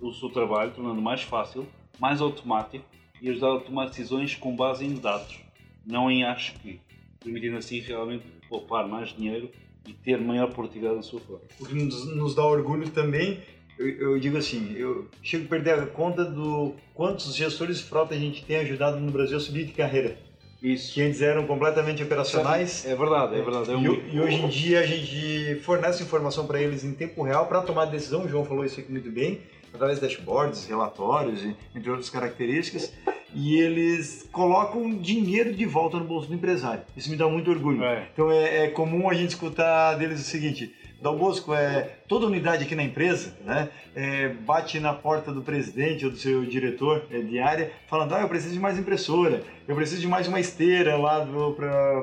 o 0.00 0.12
seu 0.12 0.30
trabalho, 0.30 0.72
tornando 0.72 1.00
mais 1.00 1.22
fácil, 1.22 1.66
mais 1.98 2.20
automático 2.20 2.84
e 3.20 3.28
ajudar 3.28 3.56
a 3.56 3.60
tomar 3.60 3.86
decisões 3.86 4.34
com 4.34 4.56
base 4.56 4.84
em 4.84 4.94
dados, 4.94 5.38
não 5.86 6.10
em 6.10 6.24
acho 6.24 6.54
que, 6.60 6.80
permitindo 7.20 7.56
assim 7.56 7.80
realmente 7.80 8.24
poupar 8.48 8.88
mais 8.88 9.14
dinheiro 9.14 9.50
e 9.86 9.92
ter 9.92 10.20
maior 10.20 10.52
produtividade 10.52 10.96
na 10.96 11.02
sua 11.02 11.20
frota. 11.20 11.46
O 11.60 11.66
que 11.66 11.74
nos 11.74 12.34
dá 12.34 12.44
orgulho 12.44 12.88
também, 12.90 13.40
eu, 13.80 14.12
eu, 14.12 14.20
digo 14.20 14.36
assim, 14.36 14.74
eu 14.76 15.08
chego 15.22 15.46
a 15.46 15.48
perder 15.48 15.74
a 15.74 15.86
conta 15.86 16.22
do 16.22 16.74
quantos 16.94 17.34
gestores 17.34 17.78
de 17.78 17.84
frota 17.84 18.14
a 18.14 18.18
gente 18.18 18.44
tem 18.44 18.56
ajudado 18.56 19.00
no 19.00 19.10
Brasil 19.10 19.38
a 19.38 19.40
subir 19.40 19.64
de 19.64 19.72
carreira. 19.72 20.18
Isso. 20.62 20.92
Que 20.92 21.00
antes 21.00 21.22
eram 21.22 21.46
completamente 21.46 22.02
operacionais. 22.02 22.84
É 22.84 22.94
verdade, 22.94 23.34
é 23.36 23.42
verdade. 23.42 23.72
É 23.72 23.76
um... 23.76 23.94
e, 23.94 24.16
e, 24.16 24.20
hoje 24.20 24.36
em 24.36 24.48
dia 24.48 24.80
a 24.80 24.86
gente 24.86 25.58
fornece 25.62 26.02
informação 26.02 26.46
para 26.46 26.60
eles 26.60 26.84
em 26.84 26.92
tempo 26.92 27.22
real 27.22 27.46
para 27.46 27.62
tomar 27.62 27.86
decisão. 27.86 28.26
O 28.26 28.28
João 28.28 28.44
falou 28.44 28.66
isso 28.66 28.78
aqui 28.78 28.92
muito 28.92 29.10
bem 29.10 29.40
através 29.72 29.98
de 29.98 30.06
dashboards, 30.06 30.66
relatórios, 30.66 31.46
entre 31.74 31.90
outras 31.90 32.10
características, 32.10 32.92
e 33.34 33.56
eles 33.58 34.28
colocam 34.32 34.92
dinheiro 34.96 35.54
de 35.54 35.64
volta 35.64 35.96
no 35.98 36.04
bolso 36.04 36.28
do 36.28 36.34
empresário. 36.34 36.82
Isso 36.96 37.08
me 37.10 37.16
dá 37.16 37.28
muito 37.28 37.50
orgulho. 37.50 37.82
É. 37.84 38.08
Então 38.12 38.30
é, 38.30 38.64
é, 38.64 38.68
comum 38.68 39.08
a 39.08 39.14
gente 39.14 39.30
escutar 39.30 39.94
deles 39.94 40.20
o 40.20 40.24
seguinte: 40.24 40.74
Dal 41.00 41.16
Bosco, 41.16 41.54
é, 41.54 41.96
toda 42.06 42.26
unidade 42.26 42.64
aqui 42.64 42.74
na 42.74 42.82
empresa 42.82 43.34
né, 43.44 43.70
é, 43.94 44.28
bate 44.28 44.78
na 44.78 44.92
porta 44.92 45.32
do 45.32 45.40
presidente 45.40 46.04
ou 46.04 46.10
do 46.10 46.16
seu 46.16 46.44
diretor 46.44 47.06
é, 47.10 47.20
de 47.20 47.38
área 47.38 47.72
falando: 47.86 48.14
ah, 48.14 48.20
eu 48.20 48.28
preciso 48.28 48.52
de 48.52 48.60
mais 48.60 48.78
impressora, 48.78 49.42
eu 49.66 49.74
preciso 49.74 50.00
de 50.00 50.08
mais 50.08 50.28
uma 50.28 50.38
esteira 50.38 50.96
lá 50.96 51.26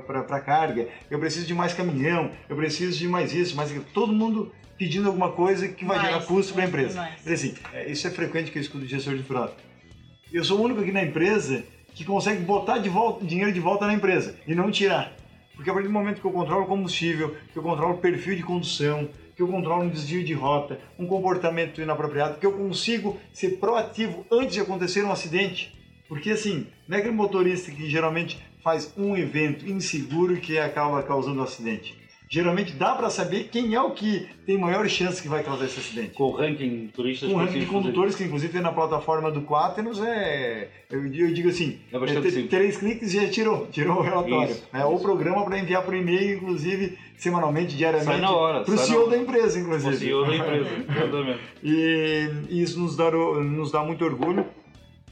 para 0.05 0.39
carga, 0.39 0.87
eu 1.11 1.19
preciso 1.19 1.45
de 1.45 1.53
mais 1.53 1.73
caminhão, 1.73 2.31
eu 2.49 2.55
preciso 2.55 2.97
de 2.97 3.07
mais 3.07 3.33
isso, 3.33 3.55
mais 3.55 3.69
aquilo. 3.69 3.85
Todo 3.93 4.11
mundo 4.11 4.51
pedindo 4.77 5.07
alguma 5.07 5.31
coisa 5.31 5.67
que 5.67 5.85
vai 5.85 5.97
mais, 5.97 6.09
gerar 6.09 6.25
custo 6.25 6.53
para 6.53 6.63
a 6.63 6.67
empresa. 6.67 7.09
Assim, 7.25 7.55
é, 7.73 7.91
isso 7.91 8.07
é 8.07 8.11
frequente 8.11 8.51
que 8.51 8.57
eu 8.57 8.61
escuto 8.61 8.85
de 8.85 8.91
gestor 8.91 9.15
de 9.15 9.23
frota. 9.23 9.55
Eu 10.31 10.43
sou 10.43 10.59
o 10.59 10.63
único 10.63 10.81
aqui 10.81 10.91
na 10.91 11.03
empresa 11.03 11.63
que 11.93 12.03
consegue 12.03 12.43
botar 12.43 12.77
de 12.77 12.89
volta, 12.89 13.25
dinheiro 13.25 13.51
de 13.51 13.59
volta 13.59 13.87
na 13.87 13.93
empresa 13.93 14.35
e 14.45 14.53
não 14.53 14.69
tirar. 14.69 15.16
Porque 15.57 15.71
a 15.71 15.73
partir 15.73 15.87
do 15.87 15.93
momento 15.93 16.21
que 16.21 16.27
eu 16.27 16.31
controlo 16.31 16.65
o 16.65 16.67
combustível, 16.67 17.35
que 17.51 17.57
eu 17.57 17.63
controlo 17.63 17.95
o 17.95 17.97
perfil 17.97 18.35
de 18.35 18.43
condução, 18.43 19.09
que 19.35 19.41
eu 19.41 19.47
controlo 19.47 19.83
um 19.83 19.89
desvio 19.89 20.23
de 20.23 20.33
rota, 20.33 20.79
um 20.99 21.07
comportamento 21.07 21.81
inapropriado, 21.81 22.39
que 22.39 22.45
eu 22.45 22.53
consigo 22.53 23.19
ser 23.33 23.57
proativo 23.57 24.23
antes 24.31 24.53
de 24.53 24.61
acontecer 24.61 25.03
um 25.03 25.11
acidente. 25.11 25.75
Porque 26.07 26.29
assim, 26.29 26.67
não 26.87 26.95
é 26.95 26.99
aquele 26.99 27.15
motorista 27.15 27.71
que 27.71 27.89
geralmente 27.89 28.39
faz 28.63 28.93
um 28.95 29.17
evento 29.17 29.67
inseguro 29.67 30.37
que 30.37 30.59
acaba 30.59 31.01
causando 31.01 31.39
um 31.39 31.43
acidente. 31.43 31.97
Geralmente 32.29 32.73
dá 32.73 32.93
para 32.93 33.09
saber 33.09 33.49
quem 33.51 33.73
é 33.73 33.81
o 33.81 33.91
que 33.91 34.27
tem 34.45 34.57
maior 34.57 34.87
chance 34.87 35.21
que 35.21 35.27
vai 35.27 35.43
causar 35.43 35.65
esse 35.65 35.79
acidente. 35.79 36.09
Com 36.09 36.25
o 36.25 36.31
ranking 36.31 36.87
de 36.87 36.91
turistas. 36.93 37.29
Com 37.29 37.35
o 37.35 37.39
ranking 37.39 37.59
de 37.59 37.65
fazer 37.65 37.71
condutores, 37.71 38.15
que 38.15 38.23
inclusive 38.23 38.51
tem 38.53 38.61
na 38.61 38.71
plataforma 38.71 39.31
do 39.31 39.41
Quaternos, 39.41 40.01
é. 40.01 40.69
Eu, 40.89 41.05
eu 41.05 41.33
digo 41.33 41.49
assim, 41.49 41.79
É 41.91 41.97
é, 41.97 42.47
três 42.47 42.77
cliques 42.77 43.13
e 43.13 43.21
já 43.21 43.29
tirou, 43.29 43.67
tirou 43.67 43.97
o 43.97 44.01
relatório. 44.01 44.51
Isso, 44.51 44.63
é 44.73 44.85
o 44.85 44.93
isso. 44.93 45.01
programa 45.03 45.43
para 45.43 45.59
enviar 45.59 45.83
por 45.83 45.93
e-mail, 45.93 46.37
inclusive, 46.37 46.97
semanalmente, 47.17 47.75
diariamente. 47.75 48.11
Sai 48.11 48.21
na 48.21 48.31
hora, 48.31 48.63
Para 48.63 48.73
o 48.73 48.77
CEO 48.77 49.09
da 49.09 49.17
empresa, 49.17 49.59
inclusive. 49.59 49.95
O 49.95 49.97
CEO 49.97 50.25
da 50.25 50.35
empresa, 50.35 50.69
exatamente. 50.89 51.39
E 51.63 52.29
isso 52.49 52.79
nos 52.79 52.95
dá, 52.95 53.11
nos 53.11 53.71
dá 53.71 53.83
muito 53.83 54.03
orgulho. 54.03 54.45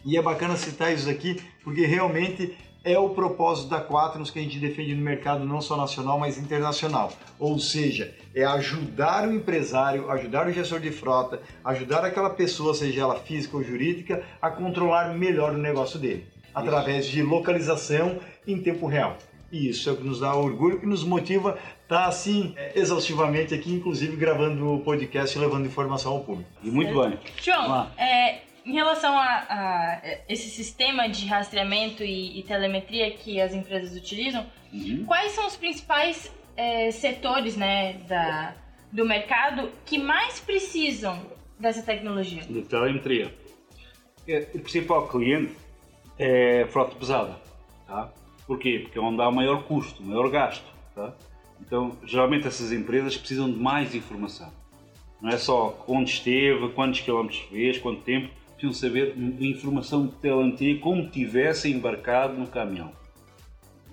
E 0.05 0.17
é 0.17 0.21
bacana 0.21 0.55
citar 0.55 0.93
isso 0.93 1.09
aqui, 1.09 1.41
porque 1.63 1.83
realmente 1.83 2.55
é 2.85 2.99
o 2.99 3.09
propósito 3.09 3.69
da 3.69 3.81
Quaternos 3.81 4.29
que 4.29 4.37
a 4.37 4.41
gente 4.43 4.59
defende 4.59 4.93
no 4.93 5.01
mercado 5.01 5.43
não 5.43 5.59
só 5.59 5.75
nacional, 5.75 6.19
mas 6.19 6.37
internacional. 6.37 7.11
Ou 7.39 7.57
seja, 7.57 8.13
é 8.33 8.45
ajudar 8.45 9.27
o 9.27 9.33
empresário, 9.33 10.09
ajudar 10.11 10.47
o 10.47 10.51
gestor 10.53 10.79
de 10.79 10.91
frota, 10.91 11.41
ajudar 11.63 12.05
aquela 12.05 12.29
pessoa, 12.29 12.75
seja 12.75 13.01
ela 13.01 13.15
física 13.15 13.57
ou 13.57 13.63
jurídica, 13.63 14.23
a 14.39 14.51
controlar 14.51 15.15
melhor 15.15 15.53
o 15.53 15.57
negócio 15.57 15.97
dele, 15.97 16.27
através 16.53 17.07
de 17.07 17.23
localização 17.23 18.19
em 18.47 18.61
tempo 18.61 18.85
real. 18.85 19.17
E 19.51 19.69
isso 19.69 19.89
é 19.89 19.93
o 19.93 19.97
que 19.97 20.03
nos 20.03 20.19
dá 20.19 20.35
orgulho, 20.35 20.79
que 20.79 20.85
nos 20.85 21.03
motiva 21.03 21.51
a 21.51 21.83
estar 21.83 22.05
assim 22.05 22.53
é, 22.55 22.77
exaustivamente 22.79 23.53
aqui, 23.53 23.73
inclusive 23.73 24.15
gravando 24.15 24.73
o 24.73 24.79
podcast 24.81 25.35
e 25.35 25.41
levando 25.41 25.65
informação 25.65 26.13
ao 26.13 26.19
público. 26.23 26.49
E 26.63 26.69
muito 26.69 26.93
bem. 26.99 27.17
João, 27.41 27.67
Vá. 27.67 27.91
é, 27.97 28.41
em 28.65 28.73
relação 28.73 29.17
a, 29.17 29.45
a 29.49 30.01
esse 30.27 30.49
sistema 30.49 31.07
de 31.07 31.27
rastreamento 31.27 32.03
e, 32.03 32.39
e 32.39 32.43
telemetria 32.43 33.11
que 33.11 33.39
as 33.39 33.53
empresas 33.53 33.95
utilizam, 33.95 34.45
Uhum. 34.73 35.05
quais 35.05 35.31
são 35.31 35.47
os 35.47 35.55
principais 35.55 36.29
é, 36.57 36.91
setores 36.91 37.55
né, 37.55 37.93
da, 38.09 38.53
do 38.91 39.05
mercado 39.05 39.69
que 39.85 39.97
mais 39.97 40.39
precisam 40.39 41.25
dessa 41.57 41.81
tecnologia? 41.81 42.41
De 42.43 42.61
telemetria. 42.63 43.33
É, 44.27 44.47
o 44.53 44.59
principal 44.59 45.07
cliente 45.07 45.55
é 46.19 46.63
a 46.63 46.67
frota 46.67 46.95
pesada. 46.95 47.39
Tá? 47.87 48.11
Porquê? 48.45 48.79
Porque 48.83 48.97
é 48.97 49.01
onde 49.01 49.21
há 49.21 49.31
maior 49.31 49.63
custo, 49.63 50.03
maior 50.03 50.29
gasto. 50.29 50.65
Tá? 50.93 51.13
Então, 51.61 51.97
geralmente 52.05 52.47
essas 52.47 52.71
empresas 52.71 53.15
precisam 53.15 53.49
de 53.49 53.57
mais 53.57 53.95
informação. 53.95 54.51
Não 55.21 55.29
é 55.29 55.37
só 55.37 55.85
onde 55.87 56.09
esteve, 56.11 56.69
quantos 56.69 56.99
quilómetros 56.99 57.39
fez, 57.49 57.77
quanto 57.77 58.01
tempo. 58.01 58.29
Precisam 58.57 58.73
saber 58.73 59.13
informação 59.39 60.07
de 60.07 60.13
telemetria 60.13 60.79
como 60.79 61.09
tivesse 61.09 61.71
embarcado 61.71 62.33
no 62.37 62.47
caminhão. 62.47 62.91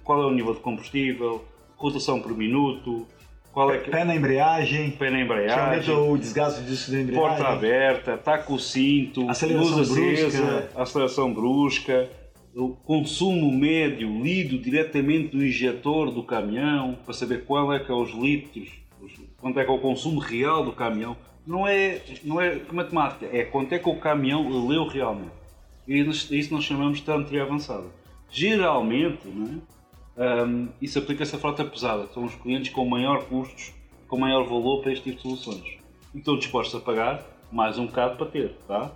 Qual 0.04 0.22
é 0.22 0.26
o 0.26 0.30
nível 0.30 0.54
de 0.54 0.60
combustível, 0.60 1.44
rotação 1.76 2.20
por 2.20 2.36
minuto, 2.36 3.06
qual 3.52 3.72
é 3.72 3.78
que 3.78 3.90
Pé 3.90 4.04
na 4.04 4.14
embreagem, 4.16 4.92
pé 4.92 5.10
na 5.10 5.18
que 5.18 5.24
embreagem, 5.24 5.94
aumenta 5.94 6.12
o 6.12 6.16
desgaste 6.18 6.62
disso 6.62 6.90
da 6.92 7.00
embreagem. 7.00 7.28
porta 7.28 7.48
aberta, 7.48 8.14
está 8.14 8.38
com 8.38 8.54
o 8.54 8.58
cinto, 8.58 9.28
Aceleração 9.28 9.76
luz 9.78 9.90
acesa, 9.90 10.42
brusca. 10.42 10.80
aceleração 10.82 11.34
brusca, 11.34 12.10
o 12.54 12.68
consumo 12.70 13.50
médio 13.52 14.22
lido 14.22 14.58
diretamente 14.58 15.36
do 15.36 15.44
injetor 15.44 16.10
do 16.10 16.22
caminhão 16.22 16.96
para 17.04 17.14
saber 17.14 17.44
qual 17.44 17.72
é 17.72 17.78
que 17.80 17.90
é 17.90 17.94
os 17.94 18.10
litros, 18.12 18.68
os- 19.00 19.12
quanto 19.38 19.58
é 19.60 19.64
que 19.64 19.70
é 19.70 19.74
o 19.74 19.78
consumo 19.78 20.20
real 20.20 20.64
do 20.64 20.72
caminhão. 20.72 21.16
Não 21.46 21.66
é, 21.66 22.00
não 22.22 22.40
é 22.40 22.60
matemática, 22.72 23.26
é 23.32 23.44
quanto 23.44 23.72
é 23.72 23.78
que 23.78 23.88
o 23.88 23.96
caminhão 23.96 24.68
leu 24.68 24.86
realmente. 24.86 25.32
E 25.88 25.98
isso 26.00 26.54
nós 26.54 26.64
chamamos 26.64 26.98
de 26.98 27.04
telemetria 27.04 27.42
avançada. 27.42 27.86
Geralmente, 28.30 29.28
é? 30.16 30.44
Hum, 30.44 30.68
isso 30.80 30.98
aplica-se 30.98 31.34
à 31.34 31.38
frota 31.38 31.64
pesada, 31.64 32.06
que 32.06 32.14
são 32.14 32.24
os 32.24 32.34
clientes 32.34 32.70
com 32.72 32.84
maior 32.84 33.24
custos, 33.24 33.72
com 34.06 34.18
maior 34.18 34.44
valor 34.44 34.82
para 34.82 34.92
este 34.92 35.04
tipo 35.04 35.16
de 35.16 35.22
soluções. 35.22 35.78
E 36.14 36.18
estão 36.18 36.36
dispostos 36.36 36.80
a 36.80 36.84
pagar 36.84 37.26
mais 37.50 37.78
um 37.78 37.86
bocado 37.86 38.16
para 38.16 38.26
ter, 38.26 38.54
tá? 38.68 38.92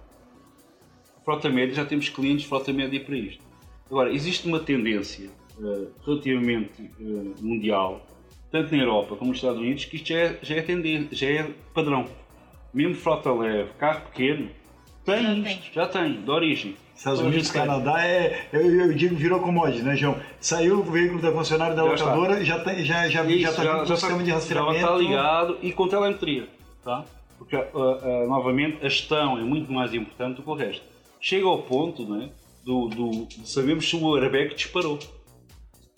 Frota 1.24 1.48
média, 1.48 1.74
já 1.74 1.84
temos 1.84 2.08
clientes 2.08 2.42
de 2.42 2.48
frota 2.48 2.72
média 2.72 3.02
para 3.02 3.16
isto. 3.16 3.42
Agora, 3.90 4.12
existe 4.12 4.46
uma 4.46 4.60
tendência 4.60 5.30
eh, 5.58 5.88
relativamente 6.04 6.90
eh, 7.00 7.40
mundial, 7.40 8.06
tanto 8.50 8.74
na 8.74 8.82
Europa 8.82 9.16
como 9.16 9.30
nos 9.30 9.38
Estados 9.38 9.58
Unidos, 9.58 9.84
que 9.86 9.96
isto 9.96 10.08
já 10.08 10.18
é, 10.18 10.38
já 10.42 10.56
é 10.56 10.62
tendência, 10.62 11.08
já 11.16 11.26
é 11.26 11.50
padrão. 11.74 12.06
Mesmo 12.76 12.94
frota 12.94 13.32
leve, 13.32 13.70
carro 13.78 14.02
pequeno, 14.02 14.50
tem 15.02 15.22
Já 15.22 15.32
tem. 15.42 15.60
já 15.72 15.86
tem, 15.86 16.22
de 16.22 16.30
origem. 16.30 16.76
Estados 16.94 17.20
Unidos. 17.20 17.50
Canadá, 17.50 18.04
é, 18.04 18.48
eu, 18.52 18.60
eu 18.60 18.92
digo 18.92 19.16
virou 19.16 19.40
commodity, 19.40 19.82
né, 19.82 19.96
João? 19.96 20.18
Saiu 20.38 20.80
o 20.80 20.82
veículo 20.82 21.22
da 21.22 21.32
concessionária 21.32 21.74
da 21.74 21.86
Já 21.88 21.94
está. 21.94 22.04
locadora, 22.04 22.44
já 22.44 22.58
está 22.58 22.74
já, 22.74 23.08
já, 23.08 23.24
Isso, 23.24 23.42
já 23.42 23.52
tá 23.52 23.76
com 23.76 23.82
o 23.82 23.86
sistema 23.86 24.22
de 24.22 24.28
Já 24.28 24.34
rastreamento. 24.34 24.76
está 24.76 24.94
ligado 24.94 25.58
e 25.62 25.72
com 25.72 25.88
telemetria, 25.88 26.48
tá? 26.84 27.02
Porque, 27.38 27.56
ah, 27.56 27.66
ah, 27.74 28.26
novamente, 28.26 28.76
a 28.84 28.88
gestão 28.90 29.38
é 29.38 29.42
muito 29.42 29.72
mais 29.72 29.94
importante 29.94 30.36
do 30.36 30.42
que 30.42 30.50
o 30.50 30.54
resto. 30.54 30.84
Chega 31.18 31.46
ao 31.46 31.62
ponto, 31.62 32.04
né, 32.06 32.28
do, 32.62 32.88
do, 32.88 33.10
de 33.26 33.48
sabermos 33.48 33.88
se 33.88 33.96
o 33.96 34.16
airbag 34.16 34.54
disparou, 34.54 34.98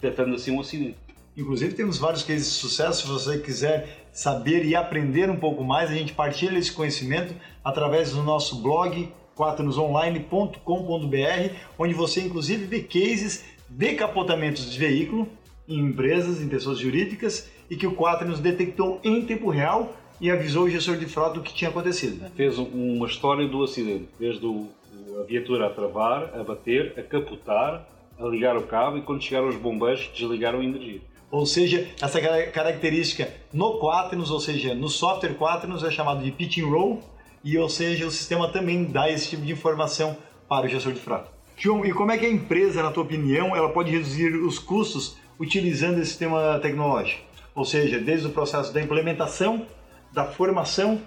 detectando 0.00 0.36
assim 0.36 0.52
um 0.52 0.60
acidente. 0.60 0.96
Inclusive 1.36 1.74
temos 1.74 1.98
vários 1.98 2.22
cases 2.24 2.46
de 2.46 2.54
sucesso, 2.54 3.02
se 3.02 3.08
você 3.08 3.38
quiser 3.38 4.07
saber 4.18 4.64
e 4.64 4.74
aprender 4.74 5.30
um 5.30 5.36
pouco 5.36 5.62
mais, 5.62 5.92
a 5.92 5.94
gente 5.94 6.12
partilha 6.12 6.58
esse 6.58 6.72
conhecimento 6.72 7.32
através 7.62 8.12
do 8.12 8.22
nosso 8.24 8.60
blog 8.60 9.08
quaternosonline.com.br, 9.36 11.54
onde 11.78 11.94
você 11.94 12.22
inclusive 12.22 12.64
vê 12.64 12.80
cases 12.80 13.44
de 13.68 13.94
capotamentos 13.94 14.72
de 14.72 14.76
veículo 14.76 15.28
em 15.68 15.78
empresas, 15.78 16.42
em 16.42 16.48
pessoas 16.48 16.80
jurídicas, 16.80 17.48
e 17.70 17.76
que 17.76 17.86
o 17.86 17.94
Quaternos 17.94 18.40
detectou 18.40 18.98
em 19.04 19.24
tempo 19.24 19.50
real 19.50 19.94
e 20.20 20.32
avisou 20.32 20.64
o 20.64 20.70
gestor 20.70 20.96
de 20.96 21.06
frota 21.06 21.34
do 21.34 21.42
que 21.42 21.54
tinha 21.54 21.70
acontecido. 21.70 22.28
Fez 22.34 22.58
um- 22.58 22.96
uma 22.96 23.06
história 23.06 23.46
do 23.46 23.62
acidente, 23.62 24.08
desde 24.18 24.44
a 24.46 25.22
viatura 25.28 25.66
a 25.66 25.70
travar, 25.70 26.34
a 26.34 26.42
bater, 26.42 26.94
a 26.98 27.02
capotar, 27.02 27.86
a 28.18 28.26
ligar 28.26 28.56
o 28.56 28.62
cabo 28.62 28.98
e 28.98 29.02
quando 29.02 29.22
chegaram 29.22 29.46
os 29.48 29.54
bombeiros 29.54 30.10
desligaram 30.12 30.58
a 30.58 30.64
energia. 30.64 31.00
Ou 31.30 31.44
seja, 31.44 31.86
essa 32.00 32.20
cara- 32.20 32.46
característica 32.46 33.30
no 33.52 33.78
Quaternos, 33.78 34.30
ou 34.30 34.40
seja, 34.40 34.74
no 34.74 34.88
software 34.88 35.34
Quaternos 35.34 35.84
é 35.84 35.90
chamado 35.90 36.22
de 36.22 36.30
pitch 36.30 36.58
and 36.58 36.66
roll, 36.66 37.02
e 37.44 37.56
ou 37.58 37.68
seja, 37.68 38.06
o 38.06 38.10
sistema 38.10 38.48
também 38.48 38.84
dá 38.84 39.10
esse 39.10 39.28
tipo 39.28 39.44
de 39.44 39.52
informação 39.52 40.16
para 40.48 40.66
o 40.66 40.68
gestor 40.68 40.92
de 40.92 41.00
frota. 41.00 41.30
João, 41.56 41.84
e 41.84 41.92
como 41.92 42.12
é 42.12 42.18
que 42.18 42.24
a 42.24 42.30
empresa, 42.30 42.82
na 42.82 42.90
tua 42.90 43.02
opinião, 43.02 43.54
ela 43.54 43.68
pode 43.70 43.90
reduzir 43.90 44.34
os 44.34 44.58
custos 44.58 45.16
utilizando 45.38 45.98
esse 45.98 46.10
sistema 46.10 46.58
tecnológico? 46.60 47.22
Ou 47.54 47.64
seja, 47.64 47.98
desde 47.98 48.28
o 48.28 48.30
processo 48.30 48.72
da 48.72 48.80
implementação, 48.80 49.66
da 50.12 50.24
formação 50.24 51.00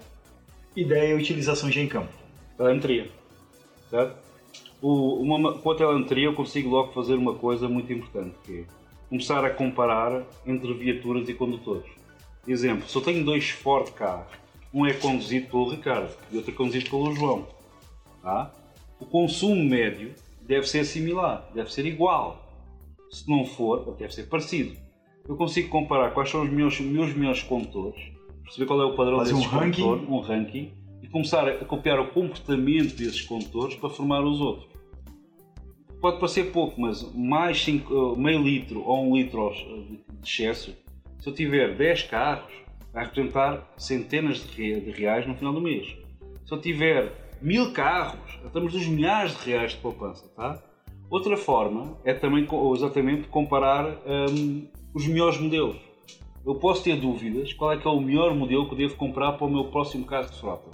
e 0.76 0.86
da 0.86 0.98
utilização 1.16 1.72
já 1.72 1.82
em 1.82 1.88
campo. 1.88 2.10
telemetria. 2.58 3.10
Certo? 3.90 4.16
O, 4.82 5.22
uma, 5.22 5.58
com 5.58 5.72
a 5.72 5.76
telemetria 5.76 6.26
eu 6.26 6.34
consigo 6.34 6.70
logo 6.70 6.92
fazer 6.92 7.16
uma 7.16 7.36
coisa 7.36 7.68
muito 7.68 7.92
importante, 7.92 8.36
que 8.44 8.60
é 8.60 8.81
começar 9.12 9.44
a 9.44 9.50
comparar 9.50 10.24
entre 10.48 10.74
viaturas 10.74 11.28
e 11.28 11.34
condutores. 11.34 11.92
Exemplo, 12.48 12.88
se 12.88 12.96
eu 12.96 13.02
tenho 13.02 13.26
dois 13.26 13.50
Ford 13.50 13.92
carros, 13.92 14.32
um 14.74 14.86
é 14.86 14.94
conduzido 14.94 15.48
pelo 15.48 15.70
Ricardo 15.70 16.16
e 16.32 16.38
outro 16.38 16.52
é 16.52 16.56
conduzido 16.56 16.90
pelo 16.90 17.14
João, 17.14 17.46
tá? 18.22 18.54
o 19.02 19.06
consumo 19.06 19.62
médio 19.62 20.16
deve 20.42 20.66
ser 20.66 20.86
similar, 20.86 21.46
deve 21.54 21.74
ser 21.74 21.86
igual. 21.86 22.50
Se 23.12 23.30
não 23.30 23.46
for, 23.46 23.94
deve 24.00 24.14
ser 24.14 24.30
parecido. 24.30 24.78
Eu 25.28 25.36
consigo 25.36 25.68
comparar 25.68 26.12
quais 26.12 26.30
são 26.30 26.44
os 26.44 26.50
meus, 26.50 26.80
meus 26.80 27.14
melhores 27.14 27.44
condutores, 27.44 28.02
perceber 28.46 28.66
qual 28.66 28.82
é 28.82 28.86
o 28.86 28.96
padrão 28.96 29.18
um 29.18 29.24
desses 29.24 29.46
ranking. 29.46 29.82
condutores, 29.82 30.10
um 30.10 30.20
ranking, 30.22 30.72
e 31.04 31.08
começar 31.10 31.50
a 31.50 31.66
copiar 31.66 32.00
o 32.00 32.08
comportamento 32.12 32.96
desses 32.96 33.22
condutores 33.24 33.76
para 33.76 33.90
formar 33.90 34.24
os 34.24 34.40
outros. 34.40 34.72
Pode 36.02 36.18
parecer 36.18 36.52
pouco, 36.52 36.82
mas 36.82 37.04
mais 37.14 37.62
cinco, 37.64 37.94
eh, 38.16 38.20
meio 38.20 38.42
litro 38.42 38.82
ou 38.84 39.06
um 39.08 39.16
litro 39.16 39.42
aos- 39.42 39.58
de 39.58 40.00
excesso, 40.24 40.76
se 41.20 41.30
eu 41.30 41.34
tiver 41.34 41.76
10 41.76 42.04
carros, 42.04 42.52
vai 42.92 43.06
representar 43.06 43.72
centenas 43.78 44.44
de 44.44 44.52
re- 44.74 44.82
de 44.82 44.92
reais 44.92 45.28
no 45.28 45.36
final 45.36 45.54
do 45.54 45.62
mês. 45.62 45.96
Se 46.46 46.54
eu 46.54 46.60
tiver 46.60 47.12
mil 47.42 47.72
carros, 47.72 48.40
estamos 48.44 48.74
nos 48.74 48.88
milhares 48.88 49.38
de 49.40 49.52
reais 49.52 49.72
de 49.72 49.78
poupança, 49.78 50.28
tá? 50.36 50.60
Outra 51.10 51.38
forma 51.38 51.98
é 52.04 52.14
também 52.14 52.46
co- 52.46 52.74
exatamente 52.76 53.28
comparar 53.28 53.86
hum, 54.32 54.66
os 54.96 55.06
melhores 55.08 55.38
modelos. 55.40 55.78
Eu 56.44 56.56
posso 56.56 56.84
ter 56.84 56.96
dúvidas 57.00 57.54
qual 57.54 57.72
é 57.74 57.78
que 57.78 57.88
é 57.88 57.92
o 57.92 58.00
melhor 58.02 58.34
modelo 58.34 58.68
que 58.68 58.76
devo 58.76 58.96
comprar 58.96 59.34
para 59.34 59.46
o 59.46 59.50
meu 59.50 59.66
próximo 59.66 60.04
carro 60.06 60.32
de 60.32 60.40
frota. 60.40 60.72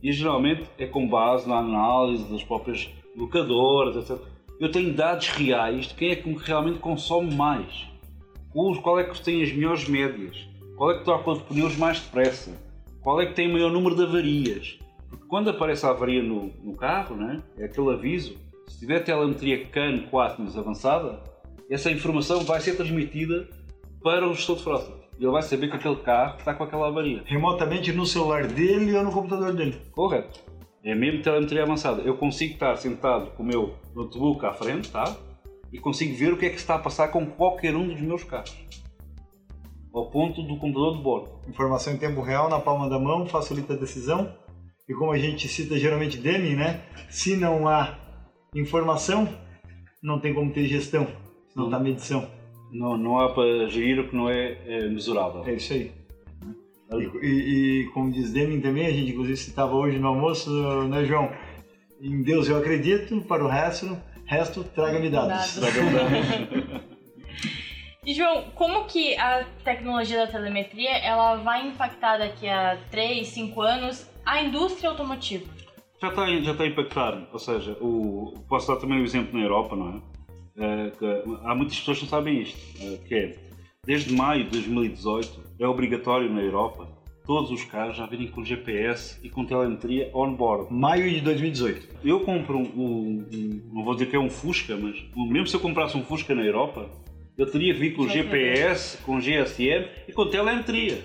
E 0.00 0.12
geralmente 0.12 0.62
é 0.78 0.86
com 0.86 1.08
base 1.08 1.48
na 1.48 1.56
análise 1.58 2.30
das 2.30 2.44
próprias 2.44 2.88
locadoras, 3.16 3.96
etc. 3.96 4.16
Eu 4.60 4.72
tenho 4.72 4.92
dados 4.92 5.28
reais 5.28 5.86
de 5.86 5.94
quem 5.94 6.10
é 6.10 6.16
que 6.16 6.32
realmente 6.44 6.80
consome 6.80 7.32
mais. 7.32 7.86
Qual 8.52 8.98
é 8.98 9.04
que 9.04 9.22
tem 9.22 9.42
as 9.42 9.52
melhores 9.52 9.88
médias? 9.88 10.36
Qual 10.76 10.90
é 10.90 10.98
que 10.98 11.04
troca 11.04 11.30
os 11.30 11.42
pneus 11.42 11.76
mais 11.76 12.00
depressa? 12.00 12.50
Qual 13.00 13.20
é 13.20 13.26
que 13.26 13.34
tem 13.34 13.48
o 13.48 13.52
maior 13.52 13.70
número 13.70 13.94
de 13.94 14.02
avarias? 14.02 14.78
Porque 15.08 15.26
quando 15.26 15.48
aparece 15.48 15.86
a 15.86 15.90
avaria 15.90 16.22
no, 16.22 16.52
no 16.62 16.74
carro, 16.76 17.14
né, 17.14 17.40
é 17.56 17.66
aquele 17.66 17.92
aviso, 17.92 18.36
se 18.66 18.80
tiver 18.80 18.98
telemetria 19.00 19.64
CAN 19.66 20.06
4 20.10 20.58
avançada, 20.58 21.22
essa 21.70 21.90
informação 21.90 22.40
vai 22.40 22.60
ser 22.60 22.76
transmitida 22.76 23.48
para 24.02 24.28
o 24.28 24.34
gestor 24.34 24.56
de 24.56 24.62
frota. 24.64 24.92
ele 25.18 25.30
vai 25.30 25.42
saber 25.42 25.68
que 25.68 25.76
aquele 25.76 25.96
carro 25.96 26.36
está 26.38 26.52
com 26.52 26.64
aquela 26.64 26.88
avaria. 26.88 27.22
Remotamente 27.26 27.92
no 27.92 28.04
celular 28.04 28.46
dele 28.46 28.96
ou 28.96 29.04
no 29.04 29.12
computador 29.12 29.54
dele. 29.54 29.76
Correto. 29.92 30.40
É 30.82 30.94
mesmo 30.94 31.22
telemetria 31.22 31.62
avançada. 31.62 32.02
Eu 32.02 32.16
consigo 32.16 32.54
estar 32.54 32.76
sentado 32.76 33.30
com 33.32 33.42
o 33.42 33.46
meu 33.46 33.74
notebook 33.94 34.44
à 34.46 34.52
frente, 34.52 34.90
tá? 34.90 35.16
E 35.72 35.78
consigo 35.78 36.16
ver 36.16 36.32
o 36.32 36.36
que 36.36 36.46
é 36.46 36.50
que 36.50 36.56
está 36.56 36.76
a 36.76 36.78
passar 36.78 37.08
com 37.08 37.26
qualquer 37.26 37.74
um 37.74 37.88
dos 37.88 38.00
meus 38.00 38.24
carros. 38.24 38.56
Ao 39.92 40.10
ponto 40.10 40.42
do 40.42 40.56
computador 40.56 40.96
de 40.96 41.02
bordo. 41.02 41.30
Informação 41.48 41.92
em 41.92 41.98
tempo 41.98 42.20
real 42.20 42.48
na 42.48 42.60
palma 42.60 42.88
da 42.88 42.98
mão 42.98 43.26
facilita 43.26 43.74
a 43.74 43.76
decisão. 43.76 44.32
E 44.88 44.94
como 44.94 45.12
a 45.12 45.18
gente 45.18 45.48
cita 45.48 45.76
geralmente 45.76 46.16
Deming, 46.16 46.56
né? 46.56 46.82
Se 47.10 47.36
não 47.36 47.68
há 47.68 47.98
informação, 48.54 49.28
não 50.02 50.20
tem 50.20 50.32
como 50.32 50.52
ter 50.52 50.66
gestão. 50.66 51.06
Se 51.48 51.56
não 51.56 51.66
está 51.66 51.78
medição. 51.78 52.30
Não, 52.70 52.96
não 52.96 53.18
há 53.18 53.32
para 53.32 53.66
gerir 53.68 53.98
o 54.00 54.08
que 54.08 54.16
não 54.16 54.28
é, 54.28 54.58
é 54.66 54.88
mesurável. 54.88 55.44
É 55.44 55.54
isso 55.54 55.72
aí. 55.72 55.92
E, 56.90 57.26
e, 57.26 57.82
e, 57.82 57.86
como 57.88 58.10
diz 58.10 58.32
Deming 58.32 58.60
também, 58.60 58.86
a 58.86 58.92
gente 58.92 59.12
inclusive 59.12 59.36
citava 59.36 59.74
hoje 59.74 59.98
no 59.98 60.08
almoço, 60.08 60.50
né, 60.88 61.04
João? 61.04 61.30
Em 62.00 62.22
Deus 62.22 62.48
eu 62.48 62.56
acredito, 62.56 63.20
para 63.22 63.44
o 63.44 63.48
resto, 63.48 63.98
resto 64.24 64.64
traga-me 64.64 65.10
dados. 65.10 65.58
dados. 65.58 65.76
e 68.06 68.14
João, 68.14 68.44
como 68.54 68.84
que 68.84 69.14
a 69.16 69.44
tecnologia 69.64 70.18
da 70.18 70.26
telemetria 70.26 70.96
ela 70.98 71.36
vai 71.36 71.66
impactar 71.66 72.18
daqui 72.18 72.48
a 72.48 72.78
3, 72.90 73.26
5 73.26 73.60
anos 73.60 74.08
a 74.24 74.42
indústria 74.42 74.88
automotiva? 74.88 75.44
Já 76.00 76.08
está, 76.08 76.26
já 76.26 76.52
está 76.52 76.64
a 76.64 76.66
impactar, 76.66 77.28
ou 77.32 77.38
seja, 77.38 77.76
o, 77.80 78.32
posso 78.48 78.68
dar 78.68 78.76
também 78.76 78.98
o 78.98 79.02
um 79.02 79.04
exemplo 79.04 79.36
na 79.36 79.44
Europa, 79.44 79.74
não 79.74 79.96
é? 79.96 80.18
É, 80.60 80.90
que 80.90 81.22
há 81.44 81.54
muitas 81.54 81.78
pessoas 81.78 81.98
que 81.98 82.04
não 82.04 82.10
sabem 82.10 82.42
isto, 82.42 82.58
é, 82.80 82.96
que 83.06 83.14
é, 83.14 83.47
desde 83.88 84.12
maio 84.12 84.44
de 84.44 84.50
2018 84.50 85.44
é 85.58 85.66
obrigatório 85.66 86.30
na 86.30 86.42
Europa 86.42 86.86
todos 87.24 87.50
os 87.50 87.64
carros 87.64 87.96
já 87.96 88.04
virem 88.04 88.28
com 88.28 88.44
GPS 88.44 89.18
e 89.22 89.30
com 89.30 89.46
telemetria 89.46 90.10
on-board. 90.12 90.70
Maio 90.70 91.10
de 91.10 91.22
2018. 91.22 91.88
Eu 92.04 92.20
compro 92.20 92.58
um, 92.58 92.62
um, 92.62 93.26
um, 93.32 93.62
não 93.72 93.84
vou 93.84 93.94
dizer 93.94 94.10
que 94.10 94.16
é 94.16 94.18
um 94.18 94.28
Fusca, 94.28 94.76
mas 94.76 95.02
mesmo 95.16 95.46
se 95.46 95.56
eu 95.56 95.60
comprasse 95.60 95.96
um 95.96 96.04
Fusca 96.04 96.34
na 96.34 96.42
Europa, 96.42 96.90
eu 97.38 97.50
teria 97.50 97.72
que 97.72 97.80
vir 97.80 97.94
com 97.94 98.06
GPS, 98.06 98.98
com 98.98 99.18
GSM 99.20 99.88
e 100.06 100.12
com 100.12 100.26
telemetria. 100.26 101.02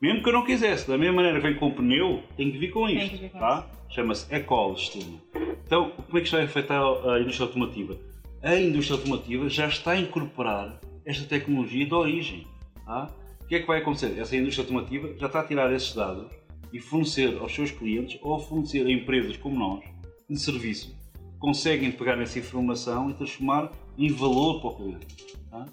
Mesmo 0.00 0.22
que 0.22 0.28
eu 0.30 0.32
não 0.32 0.44
quisesse, 0.44 0.88
da 0.88 0.96
mesma 0.96 1.16
maneira 1.16 1.38
que 1.38 1.46
vem 1.46 1.56
com 1.56 1.70
pneu, 1.70 2.22
tem 2.34 2.50
que 2.50 2.56
vir 2.56 2.70
com 2.70 2.88
isto, 2.88 3.16
vir 3.18 3.30
com 3.30 3.38
tá? 3.38 3.66
Chama-se 3.90 4.34
Ecol 4.34 4.76
sistema. 4.76 5.18
Então, 5.66 5.90
como 5.90 6.16
é 6.16 6.20
que 6.20 6.24
isto 6.24 6.36
vai 6.36 6.44
afetar 6.44 6.82
a 6.82 7.20
indústria 7.20 7.46
automotiva? 7.46 7.96
a 8.42 8.54
indústria 8.54 8.96
automotiva 8.96 9.48
já 9.48 9.66
está 9.66 9.92
a 9.92 10.00
incorporar 10.00 10.78
esta 11.06 11.24
tecnologia 11.24 11.86
de 11.86 11.94
origem. 11.94 12.46
Tá? 12.84 13.08
O 13.40 13.46
que 13.46 13.54
é 13.54 13.60
que 13.60 13.66
vai 13.66 13.78
acontecer? 13.78 14.18
Essa 14.18 14.36
indústria 14.36 14.64
automotiva 14.64 15.14
já 15.16 15.26
está 15.26 15.40
a 15.40 15.44
tirar 15.44 15.72
esses 15.72 15.94
dados 15.94 16.26
e 16.72 16.80
fornecer 16.80 17.38
aos 17.38 17.54
seus 17.54 17.70
clientes 17.70 18.18
ou 18.20 18.38
fornecer 18.40 18.84
a 18.84 18.90
empresas 18.90 19.36
como 19.36 19.56
nós, 19.56 19.84
de 20.28 20.38
serviço, 20.38 20.94
conseguem 21.38 21.92
pegar 21.92 22.20
essa 22.20 22.38
informação 22.38 23.08
e 23.08 23.14
transformar 23.14 23.70
em 23.96 24.10
valor 24.10 24.60
para 24.60 24.70
o 24.70 24.76
cliente. 24.76 25.06
Tá? 25.48 25.64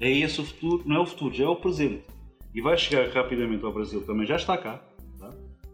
É 0.00 0.10
esse 0.10 0.40
o 0.40 0.44
futuro, 0.44 0.82
não 0.84 0.96
é 0.96 0.98
o 0.98 1.06
futuro, 1.06 1.32
já 1.32 1.44
é 1.44 1.48
o 1.48 1.56
presente. 1.56 2.02
E 2.52 2.60
vai 2.60 2.76
chegar 2.76 3.08
rapidamente 3.10 3.64
ao 3.64 3.72
Brasil, 3.72 4.04
também 4.04 4.26
já 4.26 4.34
está 4.34 4.58
cá. 4.58 4.82
Tá? 5.20 5.30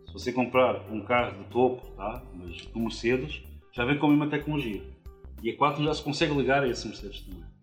Se 0.07 0.13
você 0.13 0.31
comprar 0.31 0.93
um 0.93 1.01
carro 1.01 1.43
de 1.43 1.49
topo, 1.49 1.87
tá? 1.97 2.23
mas 2.35 2.67
do 2.67 2.81
Mercedes, 2.81 3.43
já 3.73 3.87
vem 3.87 3.99
com 3.99 4.07
a 4.07 4.11
mesma 4.11 4.29
tecnologia. 4.29 4.83
E 5.43 5.51
a 5.51 5.57
4 5.57 5.83
já 5.83 5.95
se 5.95 6.03
consegue 6.03 6.35
ligar 6.35 6.63
a 6.63 6.69
esse 6.69 6.87
Mercedes 6.87 7.23
também. 7.23 7.56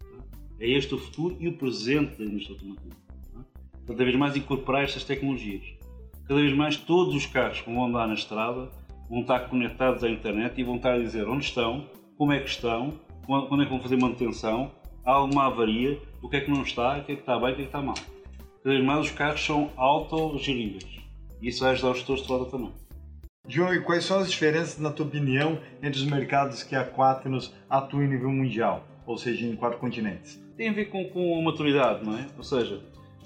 É 0.59 0.69
este 0.69 0.93
o 0.93 0.97
futuro 0.97 1.35
e 1.39 1.47
o 1.47 1.57
presente 1.57 2.17
da 2.17 2.25
indústria 2.25 2.55
automotiva. 2.55 2.95
Cada 3.85 4.03
vez 4.03 4.15
mais 4.15 4.35
incorporar 4.35 4.83
estas 4.83 5.03
tecnologias. 5.03 5.63
Cada 6.27 6.39
vez 6.39 6.55
mais 6.55 6.77
todos 6.77 7.13
os 7.15 7.25
carros 7.25 7.61
que 7.61 7.71
vão 7.71 7.85
andar 7.85 8.07
na 8.07 8.13
estrada 8.13 8.69
vão 9.09 9.21
estar 9.21 9.41
conectados 9.41 10.03
à 10.03 10.09
internet 10.09 10.59
e 10.59 10.63
vão 10.63 10.77
estar 10.77 10.93
a 10.93 10.99
dizer 10.99 11.27
onde 11.27 11.45
estão, 11.45 11.87
como 12.17 12.31
é 12.31 12.39
que 12.39 12.49
estão, 12.49 12.99
quando 13.25 13.61
é 13.61 13.65
que 13.65 13.71
vão 13.71 13.81
fazer 13.81 13.97
manutenção, 13.97 14.71
há 15.05 15.11
alguma 15.11 15.47
avaria, 15.47 15.99
o 16.21 16.29
que 16.29 16.37
é 16.37 16.41
que 16.41 16.49
não 16.49 16.61
está, 16.61 16.97
o 16.97 17.03
que 17.03 17.11
é 17.11 17.15
que 17.15 17.21
está 17.21 17.37
bem, 17.37 17.51
o 17.51 17.55
que 17.55 17.61
é 17.61 17.65
que 17.65 17.69
está 17.69 17.81
mal. 17.81 17.95
Cada 18.63 18.75
vez 18.75 18.85
mais 18.85 19.05
os 19.05 19.11
carros 19.11 19.45
são 19.45 19.71
autogeríveis. 19.75 21.01
E 21.41 21.49
isso 21.49 21.61
vai 21.61 21.73
ajudar 21.73 21.91
os 21.91 21.97
gestores 21.97 22.23
de 22.23 22.29
roda 22.29 22.49
também. 22.49 22.71
João, 23.47 23.73
e 23.73 23.81
quais 23.81 24.05
são 24.05 24.19
as 24.19 24.31
diferenças, 24.31 24.79
na 24.79 24.89
tua 24.89 25.05
opinião, 25.05 25.59
entre 25.81 25.99
os 25.99 26.05
mercados 26.05 26.63
que 26.63 26.75
a 26.75 26.89
Quaternos 26.89 27.53
atua 27.69 28.05
em 28.05 28.07
nível 28.07 28.31
mundial, 28.31 28.87
ou 29.05 29.17
seja, 29.17 29.45
em 29.45 29.55
quatro 29.55 29.79
continentes? 29.79 30.41
Tem 30.57 30.69
a 30.69 30.73
ver 30.73 30.85
com, 30.85 31.05
com 31.09 31.39
a 31.39 31.41
maturidade, 31.41 32.05
não 32.05 32.17
é? 32.17 32.27
Ou 32.37 32.43
seja, 32.43 32.81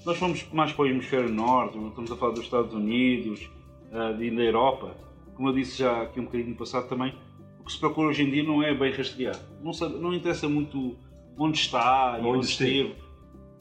nós 0.06 0.18
fomos 0.18 0.46
mais 0.54 0.72
para 0.72 0.84
o 0.84 0.88
hemisfério 0.88 1.30
norte, 1.30 1.78
estamos 1.78 2.12
a 2.12 2.16
falar 2.16 2.34
dos 2.34 2.44
Estados 2.44 2.74
Unidos 2.74 3.50
uh, 3.92 4.18
da 4.18 4.44
Europa. 4.44 4.96
Como 5.36 5.50
eu 5.50 5.54
disse 5.54 5.80
já 5.80 6.04
aqui 6.04 6.20
um 6.20 6.26
bocadinho 6.26 6.52
no 6.52 6.56
passado 6.56 6.88
também, 6.88 7.14
o 7.60 7.64
que 7.66 7.72
se 7.72 7.80
procura 7.80 8.08
hoje 8.08 8.24
em 8.24 8.30
dia 8.32 8.44
não 8.44 8.64
é 8.64 8.74
bem 8.74 8.92
rastrear. 8.92 9.38
Não, 9.62 9.74
sabe, 9.74 9.96
não 9.96 10.14
interessa 10.14 10.48
muito 10.48 10.96
onde 11.38 11.58
está 11.58 12.18
onde, 12.18 12.28
onde 12.28 12.46
esteve. 12.46 12.96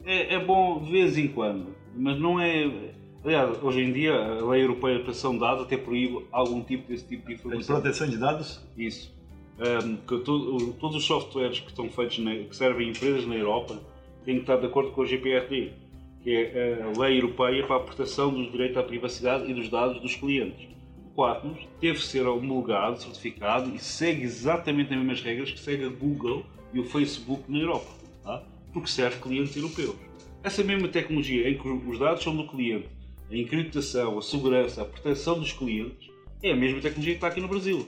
É, 0.05 0.35
é 0.35 0.43
bom 0.43 0.81
de 0.81 0.91
vez 0.91 1.17
em 1.17 1.27
quando, 1.27 1.75
mas 1.95 2.19
não 2.19 2.39
é 2.39 2.93
Aliás, 3.27 3.61
hoje 3.61 3.81
em 3.81 3.91
dia 3.91 4.13
a 4.13 4.45
lei 4.45 4.63
europeia 4.63 4.99
de 4.99 5.03
proteção 5.03 5.33
de 5.33 5.39
dados 5.39 5.63
até 5.65 5.75
proíbe 5.75 6.25
algum 6.31 6.63
tipo 6.63 6.87
desse 6.87 7.05
tipo 7.05 7.27
de 7.27 7.33
informação. 7.33 7.75
De 7.75 7.81
proteção 7.81 8.07
de 8.07 8.17
dados? 8.17 8.65
Isso. 8.77 9.13
Um, 9.59 9.97
que 9.97 10.19
to, 10.19 10.75
todos 10.79 10.97
os 10.97 11.05
softwares 11.05 11.59
que 11.59 11.69
estão 11.69 11.89
feitos, 11.89 12.19
na, 12.19 12.35
que 12.35 12.55
servem 12.55 12.89
empresas 12.89 13.25
na 13.25 13.35
Europa, 13.35 13.81
têm 14.23 14.35
que 14.35 14.41
estar 14.41 14.57
de 14.57 14.67
acordo 14.67 14.91
com 14.91 15.01
a 15.01 15.05
GPRD, 15.05 15.71
que 16.21 16.35
é 16.35 16.83
a 16.83 16.99
lei 16.99 17.17
europeia 17.17 17.65
para 17.65 17.77
a 17.77 17.79
proteção 17.79 18.31
dos 18.31 18.51
direitos 18.51 18.77
à 18.77 18.83
privacidade 18.83 19.49
e 19.49 19.53
dos 19.53 19.69
dados 19.69 19.99
dos 19.99 20.15
clientes. 20.15 20.67
O 21.15 21.25
teve 21.79 21.97
que 21.97 22.05
ser 22.05 22.27
homologado, 22.27 23.01
certificado 23.01 23.73
e 23.73 23.79
segue 23.79 24.21
exatamente 24.21 24.93
as 24.93 24.99
mesmas 24.99 25.21
regras 25.21 25.49
que 25.49 25.59
segue 25.59 25.85
a 25.85 25.89
Google 25.89 26.45
e 26.71 26.79
o 26.79 26.83
Facebook 26.83 27.51
na 27.51 27.57
Europa, 27.57 27.89
tá? 28.23 28.43
porque 28.71 28.87
serve 28.87 29.19
clientes 29.19 29.55
europeus. 29.55 29.95
Essa 30.43 30.63
mesma 30.63 30.87
tecnologia 30.87 31.49
em 31.49 31.57
que 31.57 31.67
os 31.67 31.97
dados 31.97 32.21
são 32.21 32.35
do 32.35 32.47
cliente 32.47 32.87
a 33.29 33.35
encriptação, 33.35 34.17
a 34.17 34.21
segurança, 34.21 34.81
a 34.81 34.85
proteção 34.85 35.37
dos 35.37 35.51
clientes 35.51 36.09
é 36.41 36.51
a 36.51 36.55
mesma 36.55 36.79
tecnologia 36.79 37.13
que 37.13 37.17
está 37.17 37.27
aqui 37.27 37.41
no 37.41 37.47
Brasil, 37.47 37.85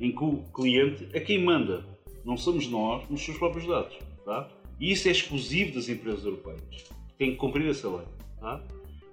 em 0.00 0.12
que 0.12 0.24
o 0.24 0.42
cliente 0.54 1.08
é 1.12 1.20
quem 1.20 1.42
manda, 1.42 1.84
não 2.24 2.36
somos 2.36 2.68
nós 2.68 3.08
nos 3.08 3.24
seus 3.24 3.38
próprios 3.38 3.66
dados. 3.66 3.96
Tá? 4.24 4.48
E 4.80 4.92
isso 4.92 5.08
é 5.08 5.10
exclusivo 5.10 5.74
das 5.74 5.88
empresas 5.88 6.24
europeias, 6.24 6.84
têm 7.18 7.32
que 7.32 7.36
cumprir 7.36 7.68
essa 7.68 7.88
lei. 7.88 8.06
Tá? 8.40 8.62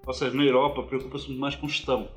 Ou 0.06 0.14
seja, 0.14 0.36
na 0.36 0.44
Europa 0.44 0.84
preocupa-se 0.84 1.28
muito 1.28 1.40
mais 1.40 1.56
com 1.56 1.68
gestão, 1.68 2.08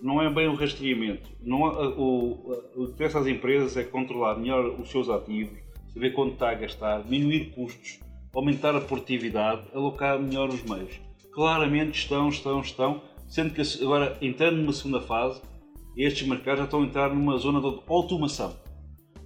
não 0.00 0.20
é 0.20 0.28
bem 0.28 0.48
o 0.48 0.54
rastreamento. 0.54 1.30
Não, 1.40 1.62
o, 1.62 2.32
o, 2.74 2.86
que 2.86 2.92
interessa 2.92 3.20
às 3.20 3.26
empresas 3.26 3.76
é 3.76 3.84
controlar 3.84 4.36
melhor 4.36 4.80
os 4.80 4.90
seus 4.90 5.08
ativos, 5.08 5.58
saber 5.92 6.10
quanto 6.10 6.34
está 6.34 6.50
a 6.50 6.54
gastar, 6.54 7.02
diminuir 7.02 7.50
custos, 7.50 8.00
aumentar 8.34 8.74
a 8.74 8.80
produtividade, 8.80 9.62
alocar 9.72 10.18
melhor 10.18 10.48
os 10.48 10.62
meios 10.62 11.00
claramente 11.32 11.98
estão, 11.98 12.28
estão, 12.28 12.60
estão, 12.60 13.02
sendo 13.26 13.52
que 13.54 13.62
agora, 13.82 14.16
entrando 14.20 14.58
numa 14.58 14.72
segunda 14.72 15.00
fase, 15.00 15.40
estes 15.96 16.26
mercados 16.26 16.60
já 16.60 16.64
estão 16.64 16.82
a 16.82 16.84
entrar 16.84 17.14
numa 17.14 17.36
zona 17.38 17.60
de 17.60 17.80
automação, 17.86 18.56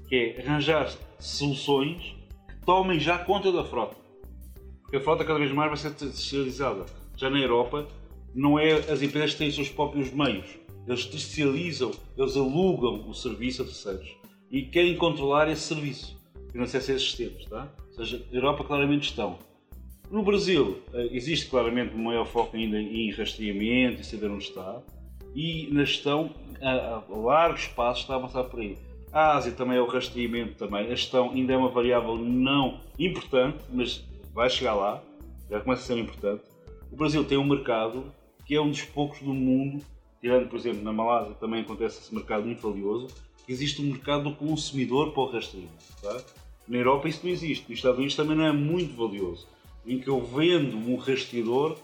que 0.08 0.16
é 0.16 0.42
arranjar 0.42 0.92
soluções 1.18 2.14
que 2.48 2.56
tomem 2.64 2.98
já 2.98 3.18
conta 3.18 3.52
da 3.52 3.64
frota. 3.64 3.96
Porque 4.82 4.96
a 4.96 5.00
frota 5.00 5.24
cada 5.24 5.38
vez 5.38 5.52
mais 5.52 5.68
vai 5.68 5.76
ser 5.76 5.94
terceirizada. 5.94 6.86
Já 7.16 7.30
na 7.30 7.38
Europa, 7.38 7.88
não 8.34 8.58
é 8.58 8.72
as 8.72 9.02
empresas 9.02 9.32
que 9.32 9.38
têm 9.38 9.48
os 9.48 9.54
seus 9.54 9.68
próprios 9.68 10.12
meios. 10.12 10.46
Eles 10.86 11.06
terceirizam, 11.06 11.90
eles 12.16 12.36
alugam 12.36 13.08
o 13.08 13.14
serviço 13.14 13.62
a 13.62 13.64
terceiros 13.64 14.16
e 14.50 14.62
querem 14.62 14.96
controlar 14.96 15.50
esse 15.50 15.62
serviço, 15.62 16.16
que 16.52 16.58
não 16.58 16.66
sei 16.66 16.80
se 16.80 16.92
é 16.92 16.98
sistemas, 16.98 17.44
tá? 17.46 17.72
Ou 17.88 17.94
seja, 17.94 18.24
a 18.30 18.34
Europa 18.34 18.62
claramente 18.62 19.08
estão. 19.08 19.38
No 20.10 20.22
Brasil, 20.22 20.78
eh, 20.94 21.08
existe 21.10 21.46
claramente 21.46 21.94
um 21.94 22.04
maior 22.04 22.26
foco 22.26 22.56
ainda 22.56 22.78
em 22.78 23.10
rastreamento 23.10 24.00
e 24.00 24.04
saber 24.04 24.30
onde 24.30 24.44
está, 24.44 24.80
e 25.36 25.68
na 25.70 25.84
gestão, 25.84 26.30
a, 26.62 27.02
a 27.06 27.14
largos 27.14 27.66
passos, 27.68 28.02
está 28.02 28.14
a 28.14 28.16
avançar 28.16 28.44
por 28.44 28.58
aí. 28.58 28.78
A 29.12 29.36
Ásia 29.36 29.52
também 29.52 29.76
é 29.76 29.80
o 29.80 29.86
rastreamento 29.86 30.54
também. 30.54 30.86
A 30.86 30.88
gestão 30.88 31.30
ainda 31.30 31.52
é 31.52 31.56
uma 31.56 31.68
variável 31.68 32.16
não 32.16 32.80
importante, 32.98 33.58
mas 33.70 34.02
vai 34.32 34.48
chegar 34.48 34.74
lá, 34.74 35.02
já 35.50 35.60
começa 35.60 35.82
a 35.82 35.84
ser 35.84 35.98
importante. 35.98 36.42
O 36.90 36.96
Brasil 36.96 37.22
tem 37.22 37.36
um 37.36 37.44
mercado 37.44 38.10
que 38.46 38.54
é 38.54 38.60
um 38.60 38.70
dos 38.70 38.82
poucos 38.82 39.20
do 39.20 39.34
mundo, 39.34 39.84
tirando, 40.20 40.48
por 40.48 40.58
exemplo, 40.58 40.82
na 40.82 40.92
Malásia 40.92 41.34
também 41.34 41.60
acontece 41.60 42.00
esse 42.00 42.14
mercado 42.14 42.46
muito 42.46 42.62
valioso, 42.66 43.08
que 43.44 43.52
existe 43.52 43.82
um 43.82 43.86
mercado 43.86 44.24
do 44.24 44.34
consumidor 44.34 45.12
para 45.12 45.22
o 45.22 45.30
rastreamento. 45.30 45.72
Tá? 46.00 46.22
Na 46.66 46.78
Europa 46.78 47.08
isso 47.08 47.20
não 47.24 47.30
existe, 47.30 47.68
nos 47.68 47.78
Estados 47.78 47.98
Unidos 47.98 48.16
também 48.16 48.36
não 48.36 48.46
é 48.46 48.52
muito 48.52 48.96
valioso 48.96 49.46
em 49.86 49.98
que 49.98 50.08
eu 50.08 50.20
vendo 50.24 50.76
um 50.76 50.96
rastreador 50.96 51.76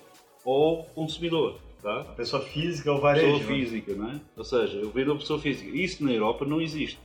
ao 0.44 0.84
consumidor. 0.94 1.58
Tá? 1.82 2.02
A 2.02 2.04
pessoa 2.04 2.42
física 2.42 2.92
ou 2.92 3.00
varejo. 3.00 3.38
Pessoa 3.38 3.56
física, 3.56 3.94
não 3.94 4.10
é? 4.10 4.20
Ou 4.36 4.44
seja, 4.44 4.78
eu 4.78 4.90
vendo 4.90 5.12
a 5.12 5.16
pessoa 5.16 5.40
física. 5.40 5.68
Isso 5.76 6.04
na 6.04 6.12
Europa 6.12 6.44
não 6.44 6.60
existe. 6.60 6.98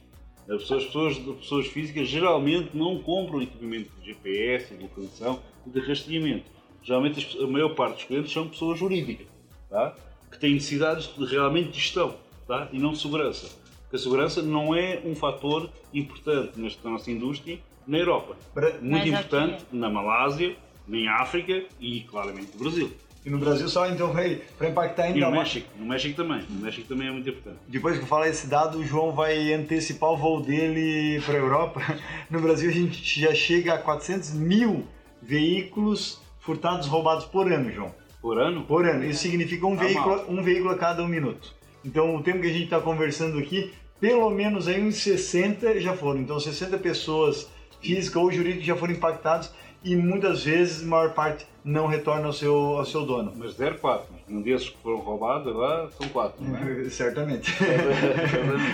As 0.47 0.61
pessoas, 0.61 0.85
pessoas, 0.85 1.17
pessoas 1.17 1.67
físicas 1.67 2.07
geralmente 2.07 2.69
não 2.73 2.99
compram 2.99 3.41
equipamento 3.41 3.89
de 3.99 4.05
GPS, 4.05 4.73
de 4.73 4.83
localização 4.83 5.41
e 5.65 5.69
de 5.69 5.79
rastreamento. 5.79 6.45
geralmente 6.81 7.37
a 7.43 7.47
maior 7.47 7.75
parte 7.75 7.95
dos 7.95 8.03
clientes 8.05 8.31
são 8.31 8.47
pessoas 8.47 8.79
jurídicas, 8.79 9.27
tá? 9.69 9.93
que 10.31 10.39
têm 10.39 10.53
necessidades 10.53 11.13
de 11.17 11.25
realmente 11.25 11.71
de 11.71 11.79
gestão 11.79 12.15
tá? 12.47 12.69
e 12.71 12.79
não 12.79 12.91
de 12.91 12.99
segurança. 12.99 13.49
Porque 13.83 13.97
a 13.97 13.99
segurança 13.99 14.41
não 14.41 14.73
é 14.73 15.01
um 15.03 15.15
fator 15.15 15.69
importante 15.93 16.59
nesta 16.59 16.89
nossa 16.89 17.11
indústria 17.11 17.59
na 17.85 17.97
Europa. 17.97 18.37
Muito 18.81 19.07
importante 19.07 19.63
aqui. 19.63 19.75
na 19.75 19.89
Malásia, 19.89 20.55
em 20.87 21.07
África 21.09 21.65
e 21.79 22.01
claramente 22.01 22.51
no 22.53 22.59
Brasil. 22.59 22.91
E 23.27 23.29
no 23.29 23.39
Brasil 23.39 23.67
só 23.67 23.85
então 23.89 24.13
para 24.57 24.69
impactar 24.69 25.03
ainda 25.03 25.17
e 25.17 25.21
no 25.21 25.31
mais. 25.31 25.53
México, 25.53 25.69
no 25.77 25.85
México 25.85 26.15
também. 26.15 26.45
No 26.49 26.61
México 26.61 26.87
também 26.87 27.09
é 27.09 27.11
muito 27.11 27.27
importante. 27.27 27.57
Depois 27.67 27.97
que 27.97 28.03
eu 28.03 28.07
falar 28.07 28.29
esse 28.29 28.47
dado, 28.47 28.77
o 28.77 28.85
João 28.85 29.11
vai 29.11 29.51
antecipar 29.51 30.11
o 30.11 30.15
voo 30.15 30.39
dele 30.39 31.21
para 31.25 31.35
a 31.35 31.37
Europa. 31.37 31.81
No 32.31 32.39
Brasil 32.39 32.69
a 32.69 32.73
gente 32.73 33.19
já 33.19 33.33
chega 33.35 33.73
a 33.73 33.77
400 33.77 34.31
mil 34.33 34.85
veículos 35.21 36.21
furtados 36.39 36.87
roubados 36.87 37.25
por 37.25 37.51
ano, 37.51 37.69
João. 37.69 37.93
Por 38.21 38.39
ano? 38.39 38.63
Por 38.63 38.87
ano. 38.87 39.03
Isso 39.03 39.23
significa 39.23 39.67
um, 39.67 39.75
tá 39.75 39.83
veículo, 39.83 40.23
um 40.29 40.41
veículo 40.41 40.69
a 40.71 40.77
cada 40.77 41.03
um 41.03 41.07
minuto. 41.07 41.53
Então 41.83 42.15
o 42.15 42.23
tempo 42.23 42.39
que 42.39 42.47
a 42.47 42.53
gente 42.53 42.65
está 42.65 42.79
conversando 42.79 43.39
aqui, 43.39 43.73
pelo 43.99 44.29
menos 44.29 44.69
aí 44.69 44.81
uns 44.81 44.95
60 44.95 45.81
já 45.81 45.93
foram. 45.93 46.21
Então 46.21 46.39
60 46.39 46.77
pessoas 46.77 47.49
físicas 47.81 48.23
ou 48.23 48.31
jurídicas 48.31 48.65
já 48.65 48.75
foram 48.77 48.93
impactadas 48.93 49.51
e 49.83 49.95
muitas 49.95 50.43
vezes, 50.43 50.83
a 50.83 50.85
maior 50.85 51.13
parte, 51.13 51.45
não 51.63 51.85
retorna 51.85 52.27
ao 52.27 52.33
seu, 52.33 52.55
ao 52.55 52.85
seu 52.85 53.05
dono. 53.05 53.33
Mas 53.35 53.55
deram 53.55 53.77
quatro. 53.77 54.07
Um 54.29 54.41
desses 54.41 54.69
que 54.69 54.77
foram 54.77 54.99
roubados, 54.99 55.47
agora 55.47 55.89
são 55.91 56.07
quatro, 56.09 56.43
não 56.43 56.57
é? 56.57 56.87
Certamente. 56.89 57.53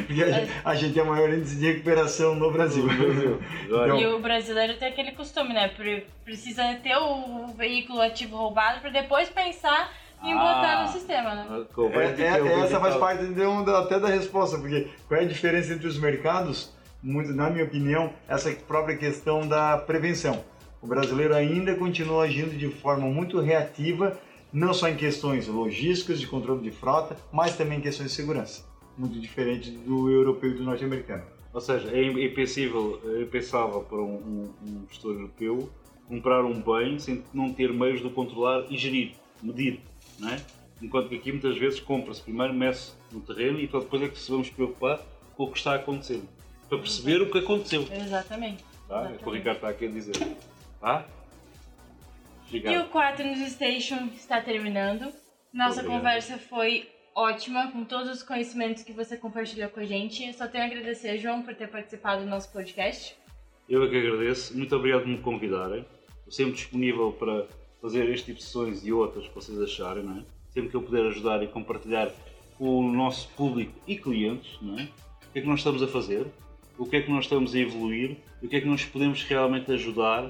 Porque 0.08 0.24
a 0.24 0.32
gente, 0.32 0.52
a 0.64 0.76
gente 0.76 0.94
tem 0.94 1.04
o 1.04 1.06
maior 1.08 1.30
índice 1.34 1.56
de 1.56 1.66
recuperação 1.72 2.36
no 2.36 2.52
Brasil. 2.52 2.84
No 2.84 2.98
Brasil. 2.98 3.40
Então, 3.66 4.00
e 4.00 4.06
o 4.08 4.20
brasileiro 4.20 4.78
tem 4.78 4.88
aquele 4.88 5.12
costume, 5.12 5.54
né? 5.54 5.72
Precisa 6.24 6.76
ter 6.82 6.96
o 6.98 7.48
veículo 7.58 8.02
ativo 8.02 8.38
roubado 8.38 8.80
para 8.80 8.90
depois 8.90 9.30
pensar 9.30 9.92
em 10.24 10.32
ah, 10.32 10.38
botar 10.38 10.84
no 10.84 10.92
sistema, 10.92 11.36
né? 11.36 11.66
É, 12.18 12.24
é, 12.24 12.60
essa 12.62 12.80
faz 12.80 12.96
parte 12.96 13.26
de 13.26 13.42
um, 13.42 13.60
até 13.76 14.00
da 14.00 14.08
resposta, 14.08 14.58
porque 14.58 14.88
qual 15.08 15.20
é 15.20 15.24
a 15.24 15.28
diferença 15.28 15.74
entre 15.74 15.88
os 15.88 16.00
mercados? 16.00 16.74
Muito, 17.02 17.34
na 17.34 17.50
minha 17.50 17.66
opinião, 17.66 18.14
essa 18.30 18.50
própria 18.66 18.96
questão 18.96 19.46
da 19.46 19.78
prevenção. 19.78 20.42
O 20.84 20.88
brasileiro 20.88 21.34
ainda 21.34 21.74
continua 21.76 22.26
agindo 22.26 22.58
de 22.58 22.68
forma 22.68 23.08
muito 23.08 23.40
reativa, 23.40 24.20
não 24.52 24.74
só 24.74 24.90
em 24.90 24.98
questões 24.98 25.48
logísticas, 25.48 26.20
de 26.20 26.28
controle 26.28 26.62
de 26.62 26.72
frota, 26.72 27.16
mas 27.32 27.56
também 27.56 27.78
em 27.78 27.82
questões 27.82 28.10
de 28.10 28.16
segurança. 28.18 28.66
Muito 28.98 29.18
diferente 29.18 29.72
do 29.72 30.12
europeu 30.12 30.52
e 30.52 30.56
do 30.56 30.64
norte-americano. 30.64 31.24
Ou 31.54 31.62
seja, 31.62 31.90
é 31.90 32.04
impensável, 32.04 33.00
é 33.06 33.22
impensável 33.22 33.80
para 33.80 33.98
um, 33.98 34.14
um, 34.14 34.54
um 34.62 34.86
gestor 34.90 35.14
europeu 35.14 35.70
comprar 36.06 36.44
um 36.44 36.62
bem 36.62 37.00
sem 37.00 37.24
não 37.34 37.54
ter 37.54 37.72
meios 37.72 38.02
de 38.02 38.10
controlar 38.10 38.66
e 38.70 38.78
gerir, 38.78 39.14
medir, 39.42 39.80
não 40.20 40.32
é? 40.32 40.42
Enquanto 40.82 41.08
que 41.08 41.16
aqui 41.16 41.32
muitas 41.32 41.58
vezes 41.58 41.80
compra-se 41.80 42.22
primeiro, 42.22 42.54
mece 42.54 42.92
no 43.10 43.22
terreno 43.22 43.58
e 43.58 43.68
depois 43.68 44.02
é 44.02 44.10
que 44.10 44.20
se 44.20 44.30
vamos 44.30 44.50
preocupar 44.50 45.00
com 45.38 45.46
o 45.46 45.52
que 45.52 45.58
está 45.58 45.76
acontecendo. 45.76 46.28
Para 46.68 46.78
perceber 46.78 47.22
o 47.22 47.32
que 47.32 47.38
aconteceu. 47.38 47.84
Exatamente. 47.84 48.66
Tá? 48.90 49.04
Exatamente. 49.06 49.14
É 49.14 49.16
o 49.16 49.20
que 49.20 49.30
o 49.30 49.32
Ricardo 49.32 49.56
está 49.56 49.70
aqui 49.70 49.86
a 49.86 49.90
dizer. 49.90 50.16
Tá? 50.84 51.08
Obrigado. 52.46 52.74
E 52.74 52.78
o 52.78 52.90
4 52.90 53.26
News 53.26 53.54
Station 53.54 54.10
está 54.18 54.42
terminando. 54.42 55.14
Nossa 55.54 55.80
Obrigado. 55.80 55.98
conversa 55.98 56.38
foi 56.38 56.90
ótima, 57.16 57.72
com 57.72 57.86
todos 57.86 58.12
os 58.12 58.22
conhecimentos 58.22 58.84
que 58.84 58.92
você 58.92 59.16
compartilhou 59.16 59.70
com 59.70 59.80
a 59.80 59.86
gente. 59.86 60.26
Eu 60.26 60.34
só 60.34 60.46
tenho 60.46 60.66
a 60.66 60.68
agradecer, 60.68 61.18
João, 61.20 61.42
por 61.42 61.56
ter 61.56 61.70
participado 61.70 62.24
do 62.24 62.30
nosso 62.30 62.52
podcast. 62.52 63.16
Eu 63.70 63.82
é 63.86 63.90
que 63.90 63.98
agradeço. 63.98 64.58
Muito 64.58 64.76
obrigado 64.76 65.04
por 65.04 65.08
me 65.08 65.20
convidarem. 65.20 65.86
Estou 66.18 66.34
sempre 66.34 66.56
disponível 66.56 67.14
para 67.14 67.48
fazer 67.82 68.10
este 68.10 68.26
tipo 68.26 68.40
de 68.40 68.44
sessões 68.44 68.86
e 68.86 68.92
outras 68.92 69.26
que 69.26 69.34
vocês 69.34 69.58
acharem, 69.62 70.04
não 70.04 70.18
é? 70.18 70.24
Sempre 70.50 70.70
que 70.70 70.76
eu 70.76 70.82
puder 70.82 71.06
ajudar 71.06 71.42
e 71.44 71.48
compartilhar 71.48 72.12
com 72.58 72.80
o 72.80 72.92
nosso 72.92 73.30
público 73.30 73.74
e 73.88 73.96
clientes, 73.96 74.58
não 74.62 74.78
é? 74.78 74.84
O 74.84 75.32
que 75.32 75.40
é 75.40 75.42
que 75.42 75.48
nós 75.48 75.62
estamos 75.62 75.82
a 75.82 75.88
fazer, 75.88 76.28
o 76.78 76.86
que 76.86 76.98
é 76.98 77.02
que 77.02 77.10
nós 77.10 77.24
estamos 77.24 77.56
a 77.56 77.60
evoluir, 77.60 78.18
o 78.42 78.50
que 78.50 78.58
é 78.58 78.60
que 78.60 78.68
nós 78.68 78.84
podemos 78.84 79.24
realmente 79.24 79.72
ajudar 79.72 80.30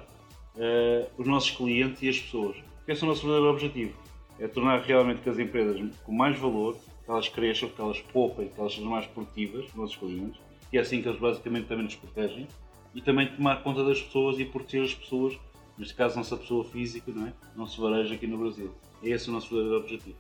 uh, 0.56 1.10
os 1.18 1.28
nossos 1.28 1.52
clientes 1.52 2.02
e 2.02 2.10
as 2.10 2.20
pessoas. 2.20 2.58
Esse 2.88 3.02
é 3.02 3.06
o 3.06 3.10
nosso 3.10 3.22
verdadeiro 3.22 3.52
objetivo. 3.52 3.94
É 4.40 4.48
tornar 4.48 4.82
realmente 4.82 5.22
que 5.22 5.30
as 5.30 5.40
empresas 5.40 5.82
com 6.04 6.12
mais 6.12 6.38
valor, 6.38 6.76
que 6.76 7.12
elas 7.12 7.30
cresçam, 7.30 7.70
que 7.70 7.80
elas 7.80 8.00
poupem, 8.02 8.48
que 8.48 8.60
elas 8.60 8.74
sejam 8.74 8.90
mais 8.90 9.06
produtivas, 9.06 9.66
os 9.66 9.76
nossos 9.76 9.96
clientes, 9.96 10.40
e 10.72 10.78
é 10.78 10.82
assim 10.82 11.02
que 11.02 11.08
eles 11.08 11.20
basicamente 11.20 11.68
também 11.68 11.86
nos 11.86 11.96
protegem, 11.96 12.48
e 12.96 13.02
também 13.02 13.28
tomar 13.28 13.64
conta 13.64 13.84
das 13.84 14.02
pessoas 14.02 14.40
e 14.40 14.46
proteger 14.46 14.84
as 14.84 14.94
pessoas, 14.94 15.38
neste 15.78 15.94
caso 15.96 16.16
nossa 16.16 16.38
pessoa 16.38 16.64
física, 16.66 17.12
não 17.14 17.28
é? 17.28 17.34
Nosso 17.56 17.82
varejo 17.82 18.14
aqui 18.14 18.28
no 18.28 18.38
Brasil. 18.38 18.72
É 19.04 19.10
esse 19.10 19.30
o 19.30 19.34
nosso 19.34 19.50
verdadeiro 19.50 19.84
objetivo. 19.84 20.18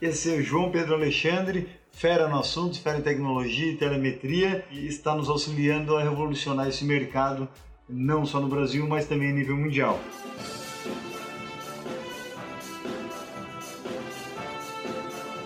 Esse 0.00 0.34
é 0.34 0.36
o 0.36 0.42
João 0.42 0.70
Pedro 0.70 0.94
Alexandre, 0.94 1.68
fera 1.90 2.28
no 2.28 2.38
assunto, 2.38 2.80
fera 2.80 2.98
em 2.98 3.02
tecnologia 3.02 3.72
e 3.72 3.76
telemetria, 3.76 4.64
e 4.70 4.86
está 4.86 5.14
nos 5.14 5.28
auxiliando 5.28 5.96
a 5.96 6.02
revolucionar 6.02 6.68
esse 6.68 6.84
mercado 6.84 7.48
não 7.88 8.26
só 8.26 8.40
no 8.40 8.48
Brasil, 8.48 8.86
mas 8.86 9.06
também 9.06 9.30
a 9.30 9.32
nível 9.32 9.56
mundial. 9.56 10.00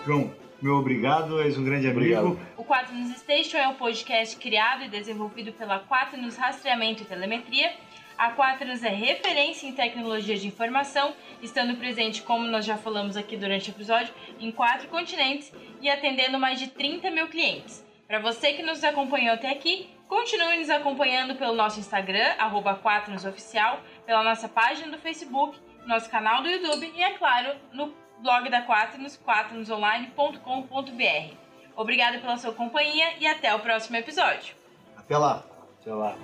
João, 0.05 0.33
meu 0.61 0.75
obrigado, 0.75 1.39
és 1.41 1.57
um 1.57 1.63
grande. 1.63 1.87
Obrigado. 1.87 2.39
O 2.57 2.63
4 2.63 2.95
News 2.95 3.17
Station 3.17 3.57
é 3.57 3.67
um 3.67 3.75
podcast 3.75 4.35
criado 4.37 4.83
e 4.83 4.89
desenvolvido 4.89 5.51
pela 5.53 5.79
4 5.79 6.19
News 6.19 6.35
Rastreamento 6.35 7.03
e 7.03 7.05
Telemetria. 7.05 7.71
A 8.17 8.31
4 8.31 8.67
News 8.67 8.83
é 8.83 8.89
referência 8.89 9.67
em 9.67 9.73
tecnologia 9.73 10.35
de 10.35 10.47
informação, 10.47 11.13
estando 11.41 11.77
presente, 11.77 12.21
como 12.23 12.45
nós 12.47 12.65
já 12.65 12.77
falamos 12.77 13.15
aqui 13.15 13.37
durante 13.37 13.69
o 13.69 13.73
episódio, 13.73 14.13
em 14.39 14.51
quatro 14.51 14.87
continentes 14.89 15.51
e 15.81 15.89
atendendo 15.89 16.37
mais 16.39 16.59
de 16.59 16.67
30 16.67 17.09
mil 17.11 17.27
clientes. 17.27 17.83
Para 18.07 18.19
você 18.19 18.53
que 18.53 18.61
nos 18.61 18.83
acompanhou 18.83 19.33
até 19.33 19.49
aqui, 19.49 19.89
Continue 20.11 20.57
nos 20.57 20.69
acompanhando 20.69 21.35
pelo 21.35 21.55
nosso 21.55 21.79
Instagram, 21.79 22.35
arroba 22.37 22.75
4nosoficial, 22.75 23.79
pela 24.05 24.21
nossa 24.21 24.49
página 24.49 24.91
do 24.91 24.97
Facebook, 24.97 25.57
nosso 25.87 26.09
canal 26.09 26.43
do 26.43 26.49
YouTube 26.49 26.91
e, 26.93 27.01
é 27.01 27.11
claro, 27.11 27.55
no 27.71 27.93
blog 28.19 28.49
da 28.49 28.61
Quaternos, 28.61 29.15
quaternosonline.com.br. 29.15 31.33
Obrigada 31.77 32.19
pela 32.19 32.35
sua 32.35 32.53
companhia 32.53 33.13
e 33.21 33.25
até 33.25 33.55
o 33.55 33.59
próximo 33.59 33.95
episódio. 33.95 34.53
Até 34.97 35.17
lá. 35.17 35.45
Até 35.79 35.93
lá. 35.93 36.17